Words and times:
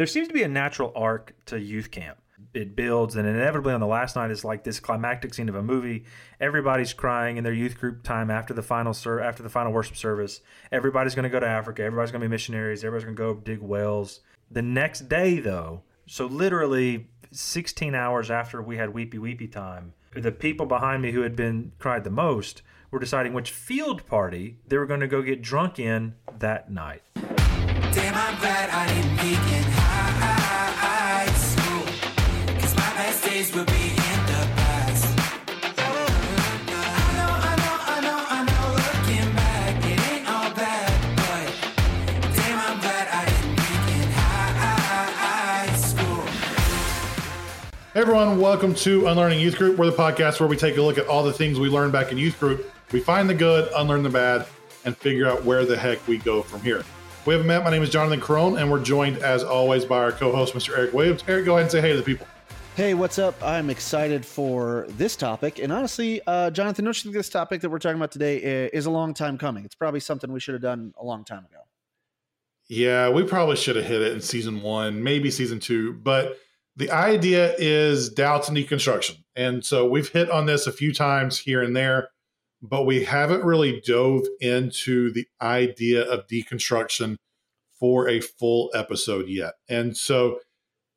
there 0.00 0.06
seems 0.06 0.28
to 0.28 0.32
be 0.32 0.42
a 0.42 0.48
natural 0.48 0.94
arc 0.96 1.34
to 1.44 1.60
youth 1.60 1.90
camp. 1.90 2.16
It 2.54 2.74
builds, 2.74 3.16
and 3.16 3.28
inevitably 3.28 3.74
on 3.74 3.80
the 3.80 3.86
last 3.86 4.16
night 4.16 4.30
is 4.30 4.46
like 4.46 4.64
this 4.64 4.80
climactic 4.80 5.34
scene 5.34 5.50
of 5.50 5.54
a 5.54 5.62
movie. 5.62 6.04
Everybody's 6.40 6.94
crying 6.94 7.36
in 7.36 7.44
their 7.44 7.52
youth 7.52 7.78
group 7.78 8.02
time 8.02 8.30
after 8.30 8.54
the 8.54 8.62
final 8.62 8.94
ser- 8.94 9.20
after 9.20 9.42
the 9.42 9.50
final 9.50 9.72
worship 9.72 9.98
service. 9.98 10.40
Everybody's 10.72 11.14
going 11.14 11.24
to 11.24 11.28
go 11.28 11.38
to 11.38 11.46
Africa. 11.46 11.82
Everybody's 11.82 12.12
going 12.12 12.22
to 12.22 12.28
be 12.28 12.30
missionaries. 12.30 12.82
Everybody's 12.82 13.04
going 13.04 13.14
to 13.14 13.22
go 13.22 13.34
dig 13.34 13.60
wells. 13.60 14.20
The 14.50 14.62
next 14.62 15.10
day, 15.10 15.38
though, 15.38 15.82
so 16.06 16.24
literally 16.24 17.08
16 17.30 17.94
hours 17.94 18.30
after 18.30 18.62
we 18.62 18.78
had 18.78 18.94
weepy 18.94 19.18
weepy 19.18 19.48
time, 19.48 19.92
the 20.14 20.32
people 20.32 20.64
behind 20.64 21.02
me 21.02 21.12
who 21.12 21.20
had 21.20 21.36
been 21.36 21.72
cried 21.78 22.04
the 22.04 22.10
most 22.10 22.62
were 22.90 23.00
deciding 23.00 23.34
which 23.34 23.50
field 23.50 24.06
party 24.06 24.56
they 24.66 24.78
were 24.78 24.86
going 24.86 25.00
to 25.00 25.06
go 25.06 25.20
get 25.20 25.42
drunk 25.42 25.78
in 25.78 26.14
that 26.38 26.70
night. 26.70 27.02
Damn, 27.92 29.69
days 33.40 33.54
will 33.54 33.64
be 33.64 33.72
in 33.72 34.20
the 34.26 34.48
past. 34.56 35.16
Hey 47.92 48.02
everyone, 48.02 48.38
welcome 48.38 48.74
to 48.76 49.06
Unlearning 49.08 49.40
Youth 49.40 49.56
Group. 49.56 49.78
We're 49.78 49.86
the 49.86 49.92
podcast 49.92 50.38
where 50.38 50.48
we 50.48 50.56
take 50.56 50.76
a 50.76 50.82
look 50.82 50.96
at 50.96 51.06
all 51.06 51.22
the 51.22 51.32
things 51.32 51.58
we 51.58 51.68
learned 51.68 51.92
back 51.92 52.12
in 52.12 52.18
youth 52.18 52.38
group. 52.38 52.70
We 52.92 53.00
find 53.00 53.28
the 53.28 53.34
good, 53.34 53.70
unlearn 53.74 54.02
the 54.02 54.10
bad, 54.10 54.46
and 54.84 54.96
figure 54.96 55.26
out 55.26 55.44
where 55.44 55.64
the 55.64 55.76
heck 55.76 56.06
we 56.06 56.18
go 56.18 56.42
from 56.42 56.60
here. 56.62 56.84
We 57.26 57.34
haven't 57.34 57.48
met. 57.48 57.64
My 57.64 57.70
name 57.70 57.82
is 57.82 57.90
Jonathan 57.90 58.20
Crone, 58.20 58.58
and 58.58 58.70
we're 58.70 58.82
joined 58.82 59.18
as 59.18 59.42
always 59.42 59.84
by 59.84 59.98
our 59.98 60.12
co-host, 60.12 60.54
Mr. 60.54 60.76
Eric 60.76 60.92
Williams. 60.92 61.24
Eric, 61.26 61.46
go 61.46 61.56
ahead 61.56 61.62
and 61.62 61.72
say 61.72 61.80
hey 61.80 61.90
to 61.90 61.96
the 61.96 62.02
people. 62.02 62.26
Hey, 62.76 62.94
what's 62.94 63.18
up? 63.18 63.34
I'm 63.42 63.68
excited 63.68 64.24
for 64.24 64.86
this 64.90 65.16
topic. 65.16 65.58
And 65.58 65.72
honestly, 65.72 66.20
uh, 66.26 66.50
Jonathan, 66.50 66.84
don't 66.84 66.96
you 66.96 67.02
think 67.02 67.14
this 67.14 67.28
topic 67.28 67.60
that 67.60 67.68
we're 67.68 67.78
talking 67.78 67.96
about 67.96 68.12
today 68.12 68.68
is 68.72 68.86
a 68.86 68.90
long 68.90 69.12
time 69.12 69.36
coming? 69.38 69.64
It's 69.64 69.74
probably 69.74 70.00
something 70.00 70.32
we 70.32 70.40
should 70.40 70.54
have 70.54 70.62
done 70.62 70.94
a 70.98 71.04
long 71.04 71.24
time 71.24 71.44
ago. 71.44 71.58
Yeah, 72.68 73.10
we 73.10 73.24
probably 73.24 73.56
should 73.56 73.76
have 73.76 73.84
hit 73.84 74.00
it 74.00 74.12
in 74.12 74.20
season 74.20 74.62
one, 74.62 75.02
maybe 75.02 75.30
season 75.30 75.58
two. 75.58 75.92
But 75.92 76.38
the 76.76 76.90
idea 76.90 77.54
is 77.58 78.08
doubts 78.08 78.48
and 78.48 78.56
deconstruction. 78.56 79.24
And 79.34 79.64
so 79.64 79.88
we've 79.88 80.08
hit 80.08 80.30
on 80.30 80.46
this 80.46 80.66
a 80.66 80.72
few 80.72 80.94
times 80.94 81.38
here 81.38 81.62
and 81.62 81.76
there 81.76 82.10
but 82.62 82.84
we 82.84 83.04
haven't 83.04 83.44
really 83.44 83.80
dove 83.84 84.26
into 84.40 85.12
the 85.12 85.26
idea 85.40 86.02
of 86.02 86.26
deconstruction 86.26 87.16
for 87.78 88.08
a 88.08 88.20
full 88.20 88.70
episode 88.74 89.28
yet. 89.28 89.54
And 89.68 89.96
so, 89.96 90.40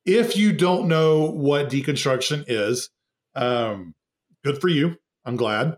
if 0.04 0.36
you 0.36 0.52
don't 0.52 0.88
know 0.88 1.30
what 1.30 1.70
deconstruction 1.70 2.44
is, 2.46 2.90
um, 3.34 3.94
good 4.44 4.60
for 4.60 4.68
you. 4.68 4.96
I'm 5.24 5.36
glad. 5.36 5.76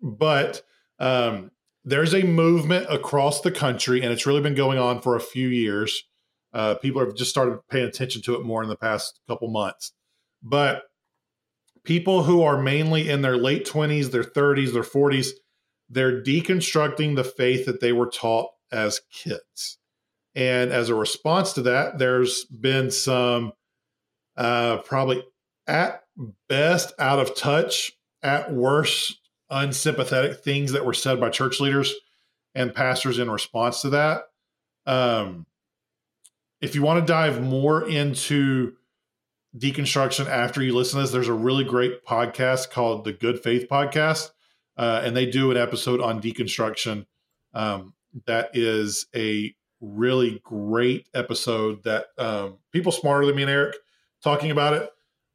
But 0.00 0.62
um, 0.98 1.50
there's 1.84 2.14
a 2.14 2.22
movement 2.22 2.86
across 2.90 3.40
the 3.40 3.52
country, 3.52 4.02
and 4.02 4.12
it's 4.12 4.26
really 4.26 4.40
been 4.40 4.54
going 4.54 4.78
on 4.78 5.00
for 5.00 5.16
a 5.16 5.20
few 5.20 5.48
years. 5.48 6.04
Uh, 6.52 6.74
people 6.74 7.04
have 7.04 7.14
just 7.14 7.30
started 7.30 7.60
paying 7.70 7.86
attention 7.86 8.22
to 8.22 8.34
it 8.34 8.44
more 8.44 8.62
in 8.62 8.68
the 8.68 8.76
past 8.76 9.20
couple 9.28 9.48
months. 9.48 9.92
But 10.42 10.82
people 11.84 12.24
who 12.24 12.42
are 12.42 12.60
mainly 12.60 13.08
in 13.08 13.22
their 13.22 13.36
late 13.36 13.66
20s, 13.66 14.10
their 14.10 14.24
30s, 14.24 14.72
their 14.72 14.82
40s, 14.82 15.30
they're 15.88 16.22
deconstructing 16.22 17.16
the 17.16 17.24
faith 17.24 17.66
that 17.66 17.80
they 17.80 17.92
were 17.92 18.10
taught 18.10 18.50
as 18.70 19.00
kids. 19.12 19.78
And 20.34 20.70
as 20.70 20.88
a 20.88 20.94
response 20.94 21.52
to 21.54 21.62
that, 21.62 21.98
there's 21.98 22.44
been 22.44 22.90
some 22.90 23.52
uh, 24.38 24.78
probably 24.78 25.22
at 25.66 26.04
best 26.48 26.94
out 26.98 27.18
of 27.18 27.34
touch, 27.36 27.92
at 28.22 28.52
worst 28.52 29.18
unsympathetic 29.50 30.42
things 30.42 30.72
that 30.72 30.86
were 30.86 30.94
said 30.94 31.20
by 31.20 31.28
church 31.28 31.60
leaders 31.60 31.92
and 32.54 32.74
pastors 32.74 33.18
in 33.18 33.30
response 33.30 33.82
to 33.82 33.90
that. 33.90 34.22
Um, 34.86 35.44
if 36.60 36.74
you 36.74 36.82
want 36.82 37.00
to 37.00 37.12
dive 37.12 37.42
more 37.42 37.86
into 37.86 38.74
deconstruction 39.56 40.26
after 40.26 40.62
you 40.62 40.74
listen 40.74 40.98
to 40.98 41.02
this, 41.02 41.12
there's 41.12 41.28
a 41.28 41.32
really 41.34 41.64
great 41.64 42.04
podcast 42.04 42.70
called 42.70 43.04
the 43.04 43.12
Good 43.12 43.40
Faith 43.40 43.66
Podcast, 43.68 44.30
uh, 44.76 45.02
and 45.04 45.16
they 45.16 45.26
do 45.26 45.50
an 45.50 45.56
episode 45.56 46.00
on 46.00 46.22
deconstruction. 46.22 47.06
Um, 47.54 47.94
that 48.26 48.50
is 48.54 49.06
a 49.14 49.54
really 49.80 50.40
great 50.44 51.08
episode 51.14 51.82
that 51.84 52.06
um, 52.18 52.58
people 52.72 52.92
smarter 52.92 53.26
than 53.26 53.36
me 53.36 53.42
and 53.42 53.50
Eric 53.50 53.76
talking 54.22 54.50
about 54.50 54.74
it. 54.74 54.90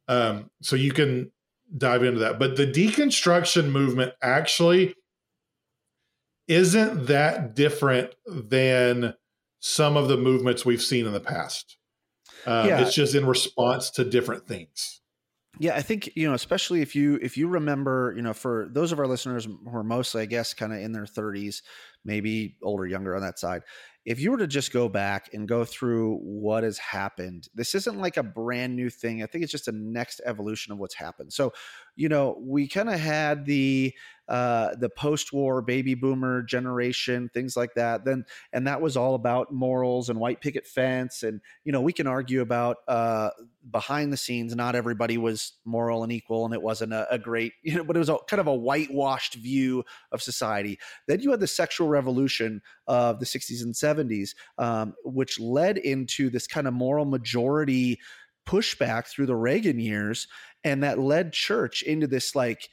Um, 0.08 0.50
so 0.62 0.76
you 0.76 0.92
can 0.92 1.32
dive 1.76 2.04
into 2.04 2.20
that. 2.20 2.40
But 2.40 2.56
the 2.56 2.68
deconstruction 2.68 3.72
movement 3.72 4.14
actually 4.22 4.96
isn't 6.48 7.08
that 7.08 7.56
different 7.56 8.16
than 8.26 9.14
some 9.60 9.96
of 9.96 10.10
the 10.10 10.18
movements 10.18 10.66
we've 10.66 10.82
seen 10.82 11.06
in 11.06 11.14
the 11.14 11.20
past. 11.20 11.78
Um, 12.46 12.68
yeah. 12.68 12.82
It's 12.82 12.94
just 12.94 13.16
in 13.16 13.26
response 13.26 13.90
to 13.92 14.04
different 14.04 14.48
things. 14.48 15.02
Yeah, 15.60 15.76
I 15.76 15.84
think 15.84 16.10
you 16.16 16.28
know, 16.28 16.34
especially 16.34 16.82
if 16.82 16.96
you 16.96 17.20
if 17.22 17.38
you 17.38 17.48
remember, 17.48 18.12
you 18.16 18.24
know, 18.24 18.34
for 18.34 18.68
those 18.72 18.92
of 18.92 19.00
our 19.00 19.06
listeners 19.06 19.46
who 19.46 19.78
are 19.78 19.84
mostly, 19.84 20.24
I 20.24 20.26
guess, 20.26 20.54
kind 20.54 20.74
of 20.74 20.80
in 20.80 20.94
their 20.94 21.06
30s, 21.06 21.62
maybe 22.04 22.58
older, 22.64 22.88
younger 22.88 23.16
on 23.16 23.22
that 23.22 23.38
side. 23.38 23.62
If 24.06 24.20
you 24.20 24.32
were 24.32 24.38
to 24.38 24.48
just 24.48 24.74
go 24.74 24.90
back 24.90 25.30
and 25.34 25.48
go 25.48 25.64
through 25.64 26.18
what 26.18 26.64
has 26.64 26.78
happened, 26.78 27.48
this 27.56 27.74
isn't 27.74 28.00
like 28.00 28.18
a 28.18 28.24
brand 28.24 28.76
new 28.76 28.90
thing. 28.90 29.24
I 29.24 29.28
think 29.28 29.44
it's 29.44 29.52
just 29.52 29.68
a 29.68 29.72
next 29.72 30.22
evolution 30.26 30.74
of 30.74 30.80
what's 30.80 30.96
happened. 30.96 31.32
So, 31.32 31.54
you 31.96 32.10
know, 32.10 32.38
we 32.40 32.68
kind 32.68 32.90
of 32.90 33.00
had 33.00 33.46
the 33.46 33.94
uh, 34.30 34.74
the 34.76 34.90
post-war 34.90 35.62
baby 35.62 35.96
boomer 35.96 36.42
generation, 36.44 37.30
things 37.34 37.58
like 37.58 37.74
that. 37.74 38.06
Then, 38.06 38.26
and 38.54 38.66
that 38.68 38.80
was 38.80 38.96
all 38.96 39.16
about 39.16 39.54
morals 39.54 40.10
and 40.10 40.18
white 40.18 40.40
picket 40.40 40.66
fence. 40.66 41.24
And 41.24 41.42
you 41.66 41.74
know, 41.74 41.82
we 41.82 41.92
can 41.92 42.08
argue 42.08 42.40
about 42.40 42.78
uh, 42.88 43.32
behind 43.70 44.14
the 44.14 44.18
scenes. 44.18 44.56
Not 44.56 44.76
everybody 44.76 45.18
was 45.18 45.54
moral 45.66 46.04
and 46.04 46.12
equal, 46.12 46.46
and 46.46 46.54
it 46.54 46.62
wasn't 46.62 46.94
a, 46.94 47.06
a 47.14 47.20
great, 47.20 47.52
you 47.64 47.76
know, 47.76 47.84
but 47.84 47.98
it 47.98 48.00
was 48.00 48.10
a, 48.10 48.18
kind 48.30 48.40
of 48.40 48.48
a 48.48 48.56
whitewashed 48.56 49.36
view 49.36 49.84
of 50.14 50.22
society. 50.22 50.80
Then 51.08 51.20
you 51.20 51.32
had 51.32 51.42
the 51.42 51.48
sexual 51.48 51.90
revolution 51.90 52.62
of 52.88 53.20
the 53.20 53.26
'60s 53.26 53.62
and 53.62 53.74
'70s, 53.74 54.36
um, 54.58 54.94
which 55.04 55.38
led 55.38 55.78
into 55.78 56.30
this 56.30 56.48
kind 56.48 56.68
of 56.68 56.74
moral 56.74 57.06
majority 57.06 58.00
pushback 58.46 59.08
through 59.08 59.28
the 59.28 59.36
Reagan 59.36 59.80
years, 59.80 60.28
and 60.64 60.84
that 60.84 61.00
led 61.00 61.34
church 61.34 61.82
into 61.82 62.08
this 62.08 62.36
like 62.36 62.70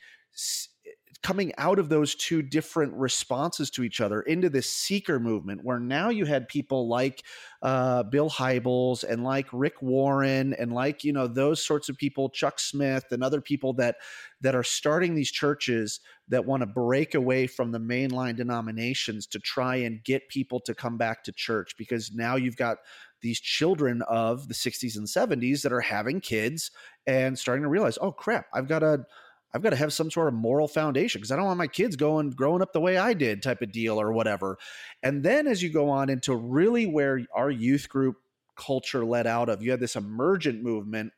coming 1.23 1.53
out 1.59 1.79
of 1.79 1.89
those 1.91 2.15
two 2.15 2.41
different 2.41 2.95
responses 2.95 3.69
to 3.71 3.83
each 3.83 4.01
other 4.01 4.23
into 4.23 4.49
this 4.49 4.71
seeker 4.71 5.21
movement 5.21 5.61
where 5.63 5.79
now 5.79 6.09
you 6.09 6.25
had 6.25 6.49
people 6.49 6.89
like 6.89 7.23
uh, 7.63 8.03
bill 8.05 8.31
hybels 8.31 9.05
and 9.05 9.23
like 9.23 9.47
rick 9.53 9.83
warren 9.83 10.55
and 10.55 10.73
like 10.73 11.05
you 11.05 11.13
know 11.13 11.27
those 11.27 11.65
sorts 11.65 11.91
of 11.91 11.97
people 11.99 12.31
chuck 12.31 12.59
smith 12.59 13.05
and 13.11 13.23
other 13.23 13.41
people 13.41 13.75
that 13.75 13.97
that 14.41 14.55
are 14.55 14.63
starting 14.63 15.15
these 15.15 15.31
churches 15.31 16.01
that 16.29 16.47
want 16.47 16.63
to 16.63 16.67
break 16.67 17.15
away 17.15 17.47
from 17.47 17.71
the 17.71 17.81
mainline 17.81 18.37
denominations 18.37 19.27
to 19.27 19.39
try 19.39 19.77
and 19.77 20.03
get 20.05 20.29
people 20.29 20.59
to 20.59 20.75
come 20.75 20.97
back 20.97 21.23
to 21.23 21.33
church 21.33 21.75
because 21.77 22.13
now 22.15 22.37
you've 22.37 22.57
got 22.57 22.79
these 23.23 23.41
children 23.41 24.03
of 24.03 24.49
the 24.49 24.55
60s 24.55 24.97
and 24.97 25.07
70s 25.07 25.63
that 25.63 25.73
are 25.73 25.81
having 25.81 26.21
kids 26.21 26.71
and 27.07 27.39
starting 27.39 27.63
to 27.63 27.69
realize 27.69 27.99
oh 28.01 28.13
crap 28.13 28.47
i've 28.55 28.69
got 28.69 28.81
to 28.81 29.05
I've 29.53 29.63
got 29.63 29.71
to 29.71 29.77
have 29.77 29.93
some 29.93 30.11
sort 30.11 30.29
of 30.29 30.35
moral 30.35 30.69
foundation 30.69 31.21
because 31.21 31.33
I 31.33 31.37
don't 31.37 31.47
want 31.47 31.59
my 31.59 31.67
kids 31.67 31.97
going 31.97 32.31
growing 32.31 32.63
up 32.63 32.73
the 32.73 32.81
way 32.81 32.99
I 32.99 33.15
did 33.15 33.43
type 33.43 33.63
of 33.63 33.73
deal 33.73 34.01
or 34.01 34.13
whatever. 34.13 34.59
And 35.03 35.25
then 35.25 35.49
as 35.49 35.61
you 35.61 35.71
go 35.71 35.91
on 35.91 36.09
into 36.09 36.37
really 36.37 36.87
where 36.87 37.21
our 37.35 37.51
youth 37.51 37.89
group 37.89 38.17
culture 38.55 39.05
led 39.05 39.27
out 39.27 39.49
of, 39.49 39.61
you 39.61 39.73
had 39.73 39.81
this 39.81 39.97
emergent 39.97 40.63
movement 40.63 41.13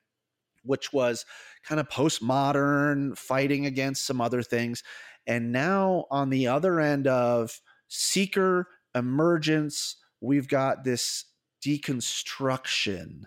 which 0.64 0.92
was 0.92 1.24
kind 1.64 1.80
of 1.80 1.88
postmodern, 1.88 3.16
fighting 3.16 3.66
against 3.66 4.06
some 4.06 4.20
other 4.20 4.42
things. 4.42 4.82
And 5.26 5.52
now 5.52 6.06
on 6.10 6.30
the 6.30 6.48
other 6.48 6.80
end 6.80 7.06
of 7.06 7.60
seeker 7.88 8.68
emergence, 8.94 9.96
we've 10.20 10.48
got 10.48 10.84
this 10.84 11.24
deconstruction, 11.64 13.22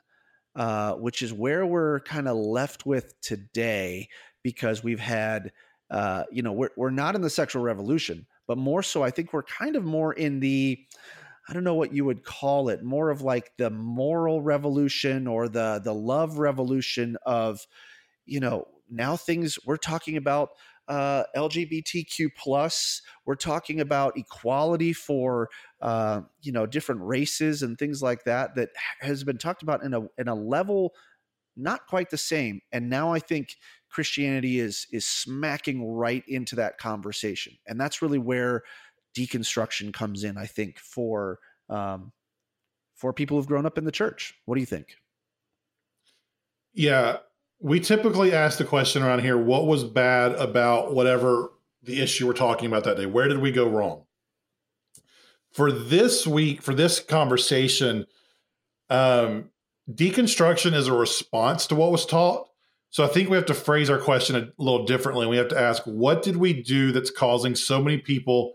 uh, 0.55 0.93
which 0.93 1.21
is 1.21 1.33
where 1.33 1.65
we're 1.65 1.99
kind 2.01 2.27
of 2.27 2.35
left 2.37 2.85
with 2.85 3.19
today 3.21 4.07
because 4.43 4.83
we've 4.83 4.99
had, 4.99 5.51
uh, 5.89 6.23
you 6.31 6.41
know, 6.41 6.53
we're, 6.53 6.69
we're 6.77 6.89
not 6.89 7.15
in 7.15 7.21
the 7.21 7.29
sexual 7.29 7.61
revolution, 7.61 8.25
but 8.47 8.57
more 8.57 8.83
so, 8.83 9.03
I 9.03 9.09
think 9.11 9.33
we're 9.33 9.43
kind 9.43 9.75
of 9.75 9.83
more 9.83 10.13
in 10.13 10.39
the, 10.39 10.79
I 11.47 11.53
don't 11.53 11.63
know 11.63 11.75
what 11.75 11.93
you 11.93 12.05
would 12.05 12.23
call 12.23 12.69
it, 12.69 12.83
more 12.83 13.09
of 13.09 13.21
like 13.21 13.51
the 13.57 13.69
moral 13.69 14.41
revolution 14.41 15.27
or 15.27 15.47
the 15.47 15.79
the 15.83 15.93
love 15.93 16.39
revolution 16.39 17.17
of, 17.25 17.65
you 18.25 18.39
know, 18.39 18.67
now 18.89 19.15
things 19.15 19.59
we're 19.65 19.77
talking 19.77 20.17
about 20.17 20.49
uh, 20.87 21.23
LGBTQ 21.35 22.29
plus. 22.37 23.01
We're 23.25 23.35
talking 23.35 23.81
about 23.81 24.17
equality 24.17 24.93
for 24.93 25.49
uh, 25.81 26.21
you 26.41 26.51
know 26.51 26.65
different 26.65 27.01
races 27.01 27.63
and 27.63 27.77
things 27.77 28.01
like 28.01 28.23
that 28.25 28.55
that 28.55 28.69
has 29.01 29.23
been 29.23 29.37
talked 29.37 29.63
about 29.63 29.83
in 29.83 29.93
a 29.93 30.01
in 30.17 30.27
a 30.27 30.35
level 30.35 30.93
not 31.57 31.87
quite 31.87 32.09
the 32.09 32.17
same. 32.17 32.59
And 32.71 32.89
now 32.89 33.13
I 33.13 33.19
think 33.19 33.55
Christianity 33.89 34.59
is 34.59 34.87
is 34.91 35.05
smacking 35.05 35.87
right 35.87 36.23
into 36.27 36.55
that 36.57 36.77
conversation, 36.77 37.53
and 37.67 37.79
that's 37.79 38.01
really 38.01 38.19
where 38.19 38.63
deconstruction 39.17 39.93
comes 39.93 40.23
in. 40.23 40.37
I 40.37 40.45
think 40.45 40.79
for 40.79 41.39
um, 41.69 42.11
for 42.95 43.13
people 43.13 43.37
who've 43.37 43.47
grown 43.47 43.65
up 43.65 43.77
in 43.77 43.85
the 43.85 43.91
church. 43.91 44.33
What 44.45 44.55
do 44.55 44.61
you 44.61 44.65
think? 44.65 44.95
Yeah, 46.73 47.17
we 47.60 47.80
typically 47.80 48.34
ask 48.34 48.57
the 48.57 48.66
question 48.66 49.04
around 49.04 49.22
here: 49.22 49.38
What 49.38 49.68
was 49.68 49.84
bad 49.84 50.34
about 50.34 50.94
whatever 50.94 51.52
the 51.84 52.02
issue 52.02 52.28
we're 52.28 52.34
talking 52.34 52.68
about 52.68 52.84
that 52.86 52.98
day? 52.98 53.06
Where 53.06 53.28
did 53.28 53.40
we 53.40 53.52
go 53.52 53.68
wrong? 53.68 54.04
For 55.52 55.72
this 55.72 56.28
week, 56.28 56.62
for 56.62 56.74
this 56.74 57.00
conversation, 57.00 58.06
um, 58.90 59.52
deconstruction 59.90 60.74
is 60.74 60.88
a 60.88 60.94
response 60.94 61.68
to 61.68 61.75
what 61.75 61.92
was 61.92 62.06
taught 62.06 62.48
so 62.96 63.04
I 63.04 63.07
think 63.07 63.30
we 63.30 63.36
have 63.36 63.48
to 63.48 63.54
phrase 63.54 63.90
our 63.90 64.00
question 64.00 64.38
a 64.38 64.48
little 64.57 64.86
differently. 64.86 65.28
We 65.28 65.36
have 65.36 65.50
to 65.50 65.60
ask, 65.60 65.84
what 65.84 66.24
did 66.24 66.38
we 66.38 66.63
do 66.63 66.94
that's 66.94 67.12
causing 67.12 67.54
so 67.54 67.84
many 67.84 67.98
people 67.98 68.54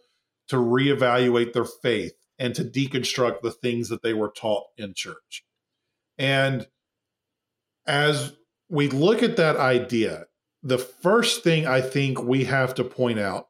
to 0.48 0.56
reevaluate 0.56 1.52
their 1.52 1.66
faith 1.66 2.14
and 2.38 2.54
to 2.54 2.64
deconstruct 2.64 3.42
the 3.42 3.50
things 3.50 3.90
that 3.90 4.00
they 4.00 4.14
were 4.14 4.32
taught 4.34 4.64
in 4.78 4.94
church? 4.94 5.44
And 6.16 6.66
as 7.86 8.32
we 8.70 8.88
look 8.88 9.22
at 9.22 9.36
that 9.36 9.56
idea, 9.56 10.26
the 10.62 10.78
first 10.78 11.42
thing 11.42 11.66
I 11.66 11.80
think 11.80 12.22
we 12.22 12.44
have 12.44 12.74
to 12.76 12.84
point 12.84 13.18
out 13.18 13.48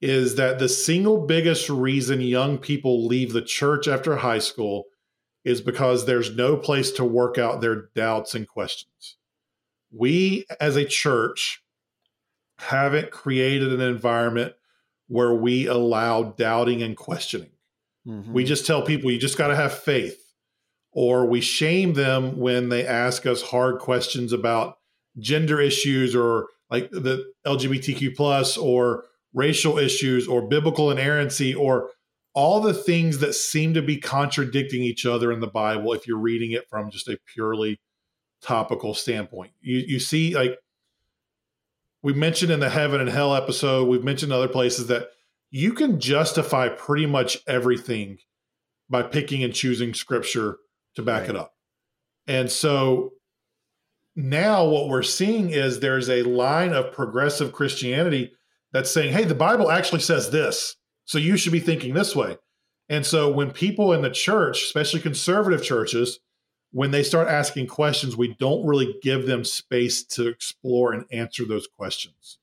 is 0.00 0.34
that 0.36 0.58
the 0.58 0.68
single 0.68 1.26
biggest 1.26 1.70
reason 1.70 2.20
young 2.20 2.58
people 2.58 3.06
leave 3.06 3.32
the 3.32 3.42
church 3.42 3.88
after 3.88 4.16
high 4.16 4.38
school 4.38 4.84
is 5.44 5.60
because 5.60 6.04
there's 6.04 6.34
no 6.34 6.56
place 6.56 6.90
to 6.92 7.04
work 7.04 7.38
out 7.38 7.60
their 7.60 7.88
doubts 7.94 8.34
and 8.34 8.48
questions 8.48 9.16
we 9.96 10.46
as 10.60 10.76
a 10.76 10.84
church 10.84 11.62
haven't 12.58 13.10
created 13.10 13.72
an 13.72 13.80
environment 13.80 14.54
where 15.08 15.34
we 15.34 15.66
allow 15.66 16.22
doubting 16.22 16.82
and 16.82 16.96
questioning. 16.96 17.50
Mm-hmm. 18.06 18.32
We 18.32 18.44
just 18.44 18.66
tell 18.66 18.82
people 18.82 19.10
you 19.10 19.18
just 19.18 19.38
got 19.38 19.48
to 19.48 19.56
have 19.56 19.76
faith, 19.76 20.25
or 20.96 21.26
we 21.26 21.42
shame 21.42 21.92
them 21.92 22.38
when 22.38 22.70
they 22.70 22.86
ask 22.86 23.26
us 23.26 23.42
hard 23.42 23.78
questions 23.78 24.32
about 24.32 24.78
gender 25.18 25.60
issues 25.60 26.16
or 26.16 26.46
like 26.70 26.90
the 26.90 27.22
LGBTQ 27.46 28.16
plus 28.16 28.56
or 28.56 29.04
racial 29.34 29.76
issues 29.76 30.26
or 30.26 30.48
biblical 30.48 30.90
inerrancy 30.90 31.54
or 31.54 31.90
all 32.32 32.60
the 32.60 32.72
things 32.72 33.18
that 33.18 33.34
seem 33.34 33.74
to 33.74 33.82
be 33.82 33.98
contradicting 33.98 34.82
each 34.82 35.04
other 35.04 35.30
in 35.30 35.40
the 35.40 35.46
Bible 35.46 35.92
if 35.92 36.06
you're 36.06 36.16
reading 36.16 36.52
it 36.52 36.66
from 36.66 36.90
just 36.90 37.08
a 37.08 37.18
purely 37.26 37.78
topical 38.40 38.94
standpoint. 38.94 39.52
You 39.60 39.84
you 39.86 40.00
see 40.00 40.34
like 40.34 40.58
we 42.02 42.14
mentioned 42.14 42.50
in 42.50 42.60
the 42.60 42.70
heaven 42.70 43.02
and 43.02 43.10
hell 43.10 43.34
episode, 43.34 43.86
we've 43.86 44.02
mentioned 44.02 44.32
other 44.32 44.48
places 44.48 44.86
that 44.86 45.10
you 45.50 45.74
can 45.74 46.00
justify 46.00 46.70
pretty 46.70 47.04
much 47.04 47.36
everything 47.46 48.16
by 48.88 49.02
picking 49.02 49.44
and 49.44 49.52
choosing 49.52 49.92
scripture 49.92 50.56
to 50.96 51.02
back 51.02 51.22
right. 51.22 51.30
it 51.30 51.36
up. 51.36 51.54
And 52.26 52.50
so 52.50 53.12
now 54.16 54.66
what 54.66 54.88
we're 54.88 55.02
seeing 55.02 55.50
is 55.50 55.78
there's 55.78 56.10
a 56.10 56.22
line 56.22 56.72
of 56.72 56.92
progressive 56.92 57.52
Christianity 57.52 58.32
that's 58.72 58.90
saying, 58.90 59.12
hey, 59.12 59.24
the 59.24 59.34
Bible 59.34 59.70
actually 59.70 60.00
says 60.00 60.30
this. 60.30 60.76
So 61.04 61.18
you 61.18 61.36
should 61.36 61.52
be 61.52 61.60
thinking 61.60 61.94
this 61.94 62.16
way. 62.16 62.38
And 62.88 63.04
so 63.04 63.30
when 63.30 63.50
people 63.50 63.92
in 63.92 64.02
the 64.02 64.10
church, 64.10 64.62
especially 64.62 65.00
conservative 65.00 65.62
churches, 65.62 66.18
when 66.72 66.90
they 66.90 67.02
start 67.02 67.28
asking 67.28 67.68
questions, 67.68 68.16
we 68.16 68.34
don't 68.34 68.66
really 68.66 68.96
give 69.02 69.26
them 69.26 69.44
space 69.44 70.02
to 70.04 70.28
explore 70.28 70.92
and 70.92 71.04
answer 71.10 71.44
those 71.44 71.66
questions. 71.66 72.38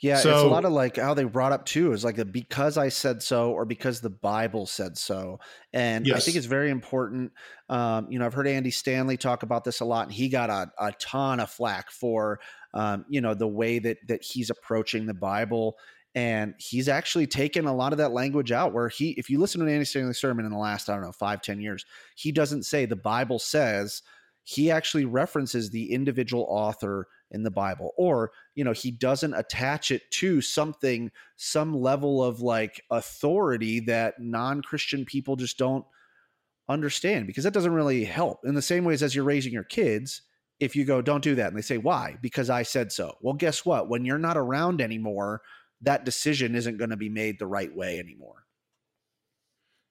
Yeah, 0.00 0.16
so, 0.18 0.30
it's 0.30 0.42
a 0.42 0.46
lot 0.46 0.64
of 0.64 0.72
like 0.72 0.96
how 0.96 1.14
they 1.14 1.24
brought 1.24 1.52
up 1.52 1.64
too 1.64 1.92
is 1.92 2.04
like 2.04 2.32
because 2.32 2.76
I 2.76 2.88
said 2.88 3.22
so 3.22 3.52
or 3.52 3.64
because 3.64 4.00
the 4.00 4.10
Bible 4.10 4.66
said 4.66 4.98
so. 4.98 5.38
And 5.72 6.06
yes. 6.06 6.16
I 6.16 6.20
think 6.20 6.36
it's 6.36 6.46
very 6.46 6.70
important. 6.70 7.32
Um, 7.68 8.06
you 8.10 8.18
know, 8.18 8.26
I've 8.26 8.34
heard 8.34 8.46
Andy 8.46 8.70
Stanley 8.70 9.16
talk 9.16 9.42
about 9.42 9.64
this 9.64 9.80
a 9.80 9.84
lot, 9.84 10.06
and 10.06 10.12
he 10.12 10.28
got 10.28 10.50
a, 10.50 10.70
a 10.78 10.92
ton 10.92 11.40
of 11.40 11.50
flack 11.50 11.90
for 11.90 12.40
um, 12.74 13.04
you 13.08 13.20
know 13.20 13.34
the 13.34 13.48
way 13.48 13.78
that 13.78 13.98
that 14.08 14.22
he's 14.22 14.50
approaching 14.50 15.06
the 15.06 15.14
Bible 15.14 15.76
and 16.16 16.54
he's 16.56 16.88
actually 16.88 17.26
taken 17.26 17.66
a 17.66 17.74
lot 17.74 17.92
of 17.92 17.98
that 17.98 18.10
language 18.10 18.50
out 18.50 18.72
where 18.72 18.88
he 18.88 19.10
if 19.10 19.28
you 19.28 19.38
listen 19.38 19.60
to 19.60 19.66
an 19.66 19.72
andy 19.72 19.84
stanley 19.84 20.14
sermon 20.14 20.46
in 20.46 20.50
the 20.50 20.58
last 20.58 20.88
i 20.88 20.94
don't 20.94 21.02
know 21.02 21.12
five 21.12 21.42
ten 21.42 21.60
years 21.60 21.84
he 22.16 22.32
doesn't 22.32 22.64
say 22.64 22.86
the 22.86 22.96
bible 22.96 23.38
says 23.38 24.02
he 24.42 24.70
actually 24.70 25.04
references 25.04 25.70
the 25.70 25.92
individual 25.92 26.46
author 26.48 27.06
in 27.30 27.42
the 27.42 27.50
bible 27.50 27.92
or 27.96 28.30
you 28.54 28.62
know 28.62 28.72
he 28.72 28.90
doesn't 28.90 29.34
attach 29.34 29.90
it 29.90 30.02
to 30.10 30.40
something 30.40 31.10
some 31.36 31.74
level 31.74 32.22
of 32.22 32.40
like 32.40 32.82
authority 32.90 33.80
that 33.80 34.14
non-christian 34.18 35.04
people 35.04 35.36
just 35.36 35.58
don't 35.58 35.84
understand 36.68 37.26
because 37.26 37.44
that 37.44 37.54
doesn't 37.54 37.74
really 37.74 38.04
help 38.04 38.40
in 38.44 38.54
the 38.54 38.62
same 38.62 38.84
ways 38.84 39.02
as 39.02 39.14
you're 39.14 39.24
raising 39.24 39.52
your 39.52 39.64
kids 39.64 40.22
if 40.60 40.74
you 40.74 40.84
go 40.84 41.02
don't 41.02 41.22
do 41.22 41.34
that 41.34 41.48
and 41.48 41.56
they 41.56 41.62
say 41.62 41.78
why 41.78 42.16
because 42.22 42.48
i 42.48 42.62
said 42.62 42.90
so 42.90 43.16
well 43.20 43.34
guess 43.34 43.64
what 43.64 43.88
when 43.88 44.04
you're 44.04 44.18
not 44.18 44.36
around 44.36 44.80
anymore 44.80 45.42
that 45.82 46.04
decision 46.04 46.54
isn't 46.54 46.78
going 46.78 46.90
to 46.90 46.96
be 46.96 47.08
made 47.08 47.38
the 47.38 47.46
right 47.46 47.74
way 47.74 47.98
anymore. 47.98 48.44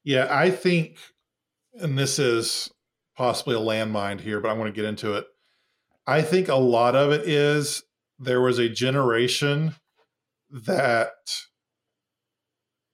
Yeah, 0.04 0.28
I 0.30 0.52
think, 0.52 0.98
and 1.74 1.98
this 1.98 2.20
is 2.20 2.72
possibly 3.18 3.56
a 3.56 3.60
landmine 3.60 4.20
here, 4.20 4.40
but 4.40 4.50
I 4.50 4.54
want 4.54 4.68
to 4.68 4.81
get 4.81 4.88
into 4.88 5.14
it. 5.14 5.26
I 6.07 6.22
think 6.22 6.48
a 6.48 6.56
lot 6.56 6.96
of 6.96 7.12
it 7.12 7.28
is 7.28 7.84
there 8.19 8.42
was 8.42 8.60
a 8.60 8.69
generation 8.69 9.75
that 10.52 11.12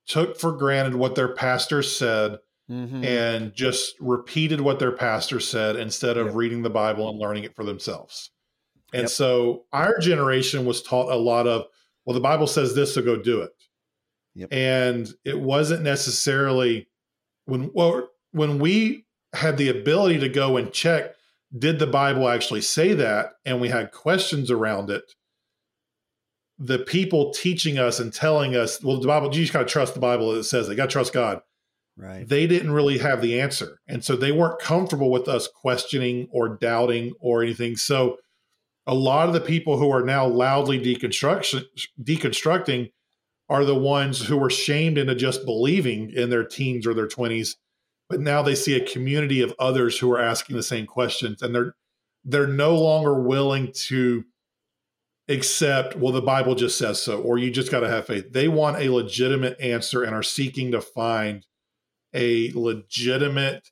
took 0.08 0.40
for 0.40 0.52
granted 0.52 0.96
what 0.96 1.16
their 1.16 1.34
pastor 1.34 1.84
said 1.84 2.38
mm-hmm. 2.69 3.04
and 3.04 3.54
just 3.54 3.96
repeated 4.00 4.62
what 4.62 4.80
their 4.80 4.92
pastor 4.92 5.40
said 5.40 5.75
instead 5.75 6.18
of 6.18 6.28
yep. 6.28 6.36
reading 6.36 6.63
the 6.63 6.69
Bible 6.69 7.10
and 7.10 7.19
learning 7.19 7.44
it 7.44 7.56
for 7.56 7.63
themselves. 7.63 8.31
And 8.94 9.04
yep. 9.04 9.10
so 9.10 9.66
our 9.72 9.98
generation 10.00 10.66
was 10.66 10.81
taught 10.81 11.12
a 11.12 11.16
lot 11.16 11.48
of 11.48 11.66
well, 12.06 12.13
the 12.16 12.19
Bible 12.19 12.48
says 12.48 12.74
this, 12.74 12.96
so 12.96 13.02
go 13.04 13.16
do 13.16 13.42
it. 13.42 13.52
Yep. 14.34 14.50
And 14.52 15.13
it 15.24 15.40
wasn't 15.40 15.84
necessarily 15.84 16.88
when 17.46 17.69
well, 17.74 18.10
when 18.31 18.60
we 18.60 19.06
had 19.34 19.58
the 19.58 19.69
ability 19.69 20.19
to 20.19 20.30
go 20.30 20.58
and 20.58 20.72
check, 20.72 21.13
did 21.57 21.80
the 21.80 21.88
Bible 21.88 22.30
actually 22.30 22.62
say 22.62 22.94
that? 22.94 23.34
And 23.46 23.60
we 23.60 23.70
had 23.70 23.91
questions 23.91 24.50
around 24.50 24.89
it. 24.89 25.03
The 26.58 26.79
people 26.79 27.34
teaching 27.34 27.79
us 27.79 28.00
and 28.00 28.13
telling 28.13 28.55
us, 28.55 28.84
well, 28.84 29.00
the 29.00 29.08
Bible, 29.08 29.27
you 29.34 29.41
just 29.41 29.53
gotta 29.53 29.65
trust 29.65 29.93
the 29.93 30.00
Bible 30.00 30.34
it 30.34 30.43
says. 30.43 30.67
They 30.67 30.75
gotta 30.75 30.91
trust 30.91 31.13
God. 31.13 31.41
Right. 31.98 32.27
They 32.27 32.48
didn't 32.48 32.72
really 32.72 33.00
have 33.00 33.22
the 33.22 33.39
answer. 33.39 33.79
And 33.88 34.03
so 34.03 34.15
they 34.15 34.31
weren't 34.31 34.60
comfortable 34.60 35.12
with 35.12 35.27
us 35.27 35.48
questioning 35.48 36.27
or 36.31 36.58
doubting 36.58 37.13
or 37.20 37.43
anything. 37.43 37.75
So 37.75 38.17
a 38.88 38.96
lot 38.96 39.27
of 39.27 39.34
the 39.34 39.41
people 39.41 39.77
who 39.77 39.91
are 39.91 40.03
now 40.03 40.25
loudly 40.25 40.79
deconstruction 40.79 41.65
deconstructing 42.01 42.91
are 43.50 43.65
the 43.65 43.75
ones 43.75 44.22
who 44.25 44.38
were 44.38 44.50
shamed 44.50 44.98
into 44.98 45.13
just 45.13 45.46
believing 45.46 46.10
in 46.12 46.29
their 46.29 46.46
teens 46.46 46.88
or 46.88 46.93
their 46.93 47.08
20s 47.08 47.55
but 48.12 48.20
now 48.20 48.41
they 48.41 48.56
see 48.56 48.75
a 48.75 48.86
community 48.86 49.41
of 49.41 49.56
others 49.58 49.98
who 49.98 50.12
are 50.12 50.22
asking 50.22 50.58
the 50.58 50.63
same 50.63 50.86
questions 50.86 51.41
and 51.41 51.56
they're 51.56 51.74
they're 52.25 52.46
no 52.46 52.75
longer 52.75 53.20
willing 53.20 53.72
to 53.72 54.24
accept 55.30 55.96
well 55.96 56.12
the 56.12 56.22
bible 56.22 56.53
just 56.53 56.77
says 56.77 57.01
so 57.01 57.22
or 57.22 57.38
you 57.38 57.50
just 57.50 57.72
got 57.72 57.80
to 57.80 57.89
have 57.89 58.06
faith. 58.06 58.32
They 58.32 58.48
want 58.48 58.77
a 58.77 58.89
legitimate 58.89 59.60
answer 59.62 60.03
and 60.03 60.13
are 60.13 60.24
seeking 60.24 60.72
to 60.74 60.82
find 60.82 61.46
a 62.13 62.51
legitimate 62.51 63.70